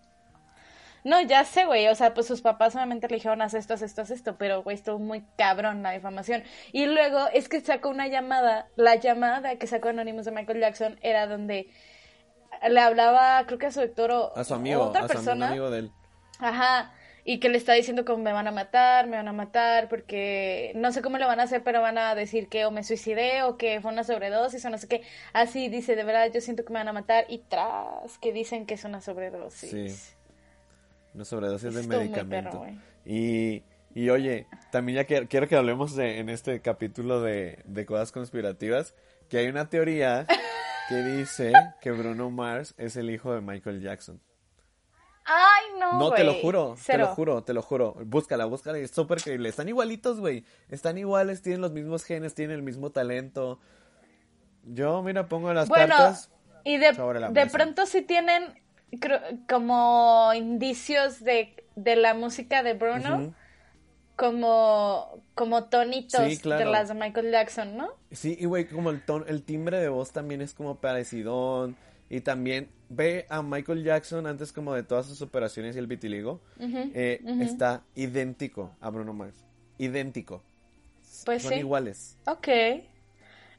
[1.05, 3.83] No, ya sé, güey, o sea, pues sus papás solamente le dijeron, haz esto, haz
[3.83, 6.43] esto, haz esto, pero, güey, estuvo muy cabrón la difamación.
[6.72, 10.99] Y luego es que sacó una llamada, la llamada que sacó Anonymous de Michael Jackson
[11.03, 11.70] era donde
[12.68, 15.49] le hablaba, creo que a su doctor o A su amigo, otra a su persona.
[15.49, 15.93] amigo de él.
[16.41, 16.93] Ajá.
[17.29, 20.70] Y que le está diciendo como me van a matar, me van a matar, porque
[20.77, 23.43] no sé cómo lo van a hacer, pero van a decir que o me suicidé
[23.43, 25.03] o que fue una sobredosis o no sé qué.
[25.33, 27.24] Así dice, de verdad, yo siento que me van a matar.
[27.29, 29.70] Y tras, que dicen que es una sobredosis.
[29.70, 30.14] Sí.
[31.14, 32.61] Una sobredosis de medicamento.
[32.61, 37.59] perro, y, y oye, también ya que, quiero que hablemos de, en este capítulo de,
[37.64, 38.95] de cosas conspirativas,
[39.29, 40.29] que hay una teoría
[40.89, 44.20] que dice que Bruno Mars es el hijo de Michael Jackson.
[45.79, 47.95] No, te lo juro, te lo juro, te lo juro.
[48.05, 49.49] Búscala, búscala, es súper creíble.
[49.49, 50.45] Están igualitos, güey.
[50.68, 53.59] Están iguales, tienen los mismos genes, tienen el mismo talento.
[54.64, 56.31] Yo, mira, pongo las Bueno, cartas.
[56.64, 58.61] y de, la de pronto sí tienen
[59.49, 63.35] como indicios de, de la música de Bruno,
[64.16, 66.64] como, como tonitos Sí, claro.
[66.64, 67.89] de las de Michael Jackson, ¿no?
[68.11, 71.77] Sí, y güey, como el ton, el timbre de voz también es como parecidón.
[72.09, 76.41] Y también ve a Michael Jackson antes como de todas sus operaciones y el vitiligo.
[76.59, 77.20] Eh.
[77.41, 79.45] Está idéntico a Bruno Mars.
[79.78, 80.43] Idéntico.
[81.24, 81.59] Pues Son sí.
[81.59, 82.18] iguales.
[82.26, 82.49] Ok.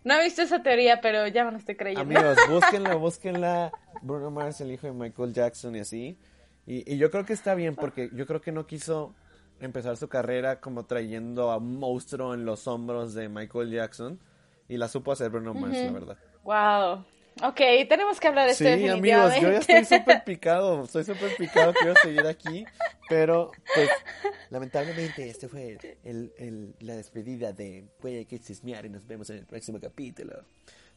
[0.03, 2.01] No he visto esa teoría, pero ya me lo estoy creyendo.
[2.01, 3.71] Amigos, búsquenla, búsquenla.
[4.01, 6.17] Bruno Mars, el hijo de Michael Jackson y así.
[6.65, 9.13] Y, y yo creo que está bien porque yo creo que no quiso
[9.59, 14.19] empezar su carrera como trayendo a un monstruo en los hombros de Michael Jackson.
[14.69, 16.17] Y la supo hacer Bruno Mars, la verdad.
[16.43, 17.05] Wow.
[17.43, 17.57] Ok,
[17.87, 21.73] tenemos que hablar de esto Sí, amigos, yo ya estoy súper picado, estoy súper picado,
[21.73, 22.65] quiero seguir aquí,
[23.09, 23.89] pero pues
[24.49, 29.37] lamentablemente este fue el, el- la despedida de Puede que chismear y nos vemos en
[29.37, 30.43] el próximo capítulo.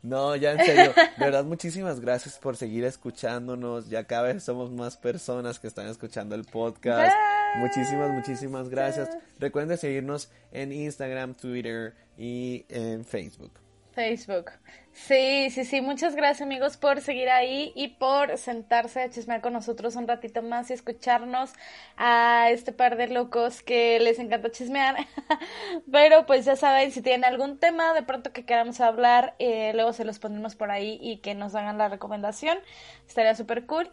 [0.03, 4.71] No, ya en serio, de verdad muchísimas gracias por seguir escuchándonos, ya cada vez somos
[4.71, 7.15] más personas que están escuchando el podcast.
[7.57, 9.11] Muchísimas, muchísimas gracias.
[9.39, 13.53] Recuerden seguirnos en Instagram, Twitter y en Facebook.
[13.93, 14.53] Facebook.
[14.93, 15.81] Sí, sí, sí.
[15.81, 20.43] Muchas gracias, amigos, por seguir ahí y por sentarse a chismear con nosotros un ratito
[20.43, 21.53] más y escucharnos
[21.97, 24.97] a este par de locos que les encanta chismear.
[25.91, 29.93] Pero pues ya saben, si tienen algún tema de pronto que queramos hablar, eh, luego
[29.93, 32.59] se los ponemos por ahí y que nos hagan la recomendación.
[33.07, 33.91] Estaría súper cool.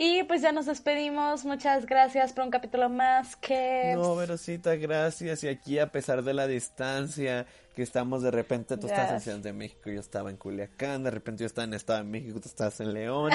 [0.00, 1.44] Y pues ya nos despedimos.
[1.44, 3.34] Muchas gracias por un capítulo más.
[3.34, 5.42] Que No, Verosita, gracias.
[5.42, 7.46] Y aquí, a pesar de la distancia
[7.78, 9.20] que estamos, de repente tú estás en.
[9.20, 12.40] Ciudad de México, yo estaba en Culiacán, de repente yo estaba en Estado de México,
[12.40, 13.30] tú estás en León.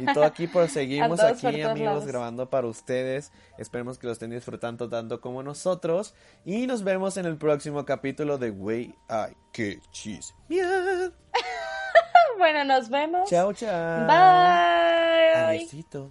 [0.00, 2.06] Y todo aquí, pues seguimos aquí, amigos, lados.
[2.06, 3.30] grabando para ustedes.
[3.56, 6.12] Esperemos que lo estén disfrutando tanto como nosotros.
[6.44, 11.12] Y nos vemos en el próximo capítulo de Way I Que Chismear.
[12.38, 13.30] bueno, nos vemos.
[13.30, 14.06] Chao, chao.
[14.08, 15.34] Bye.
[15.36, 16.10] Adiósito.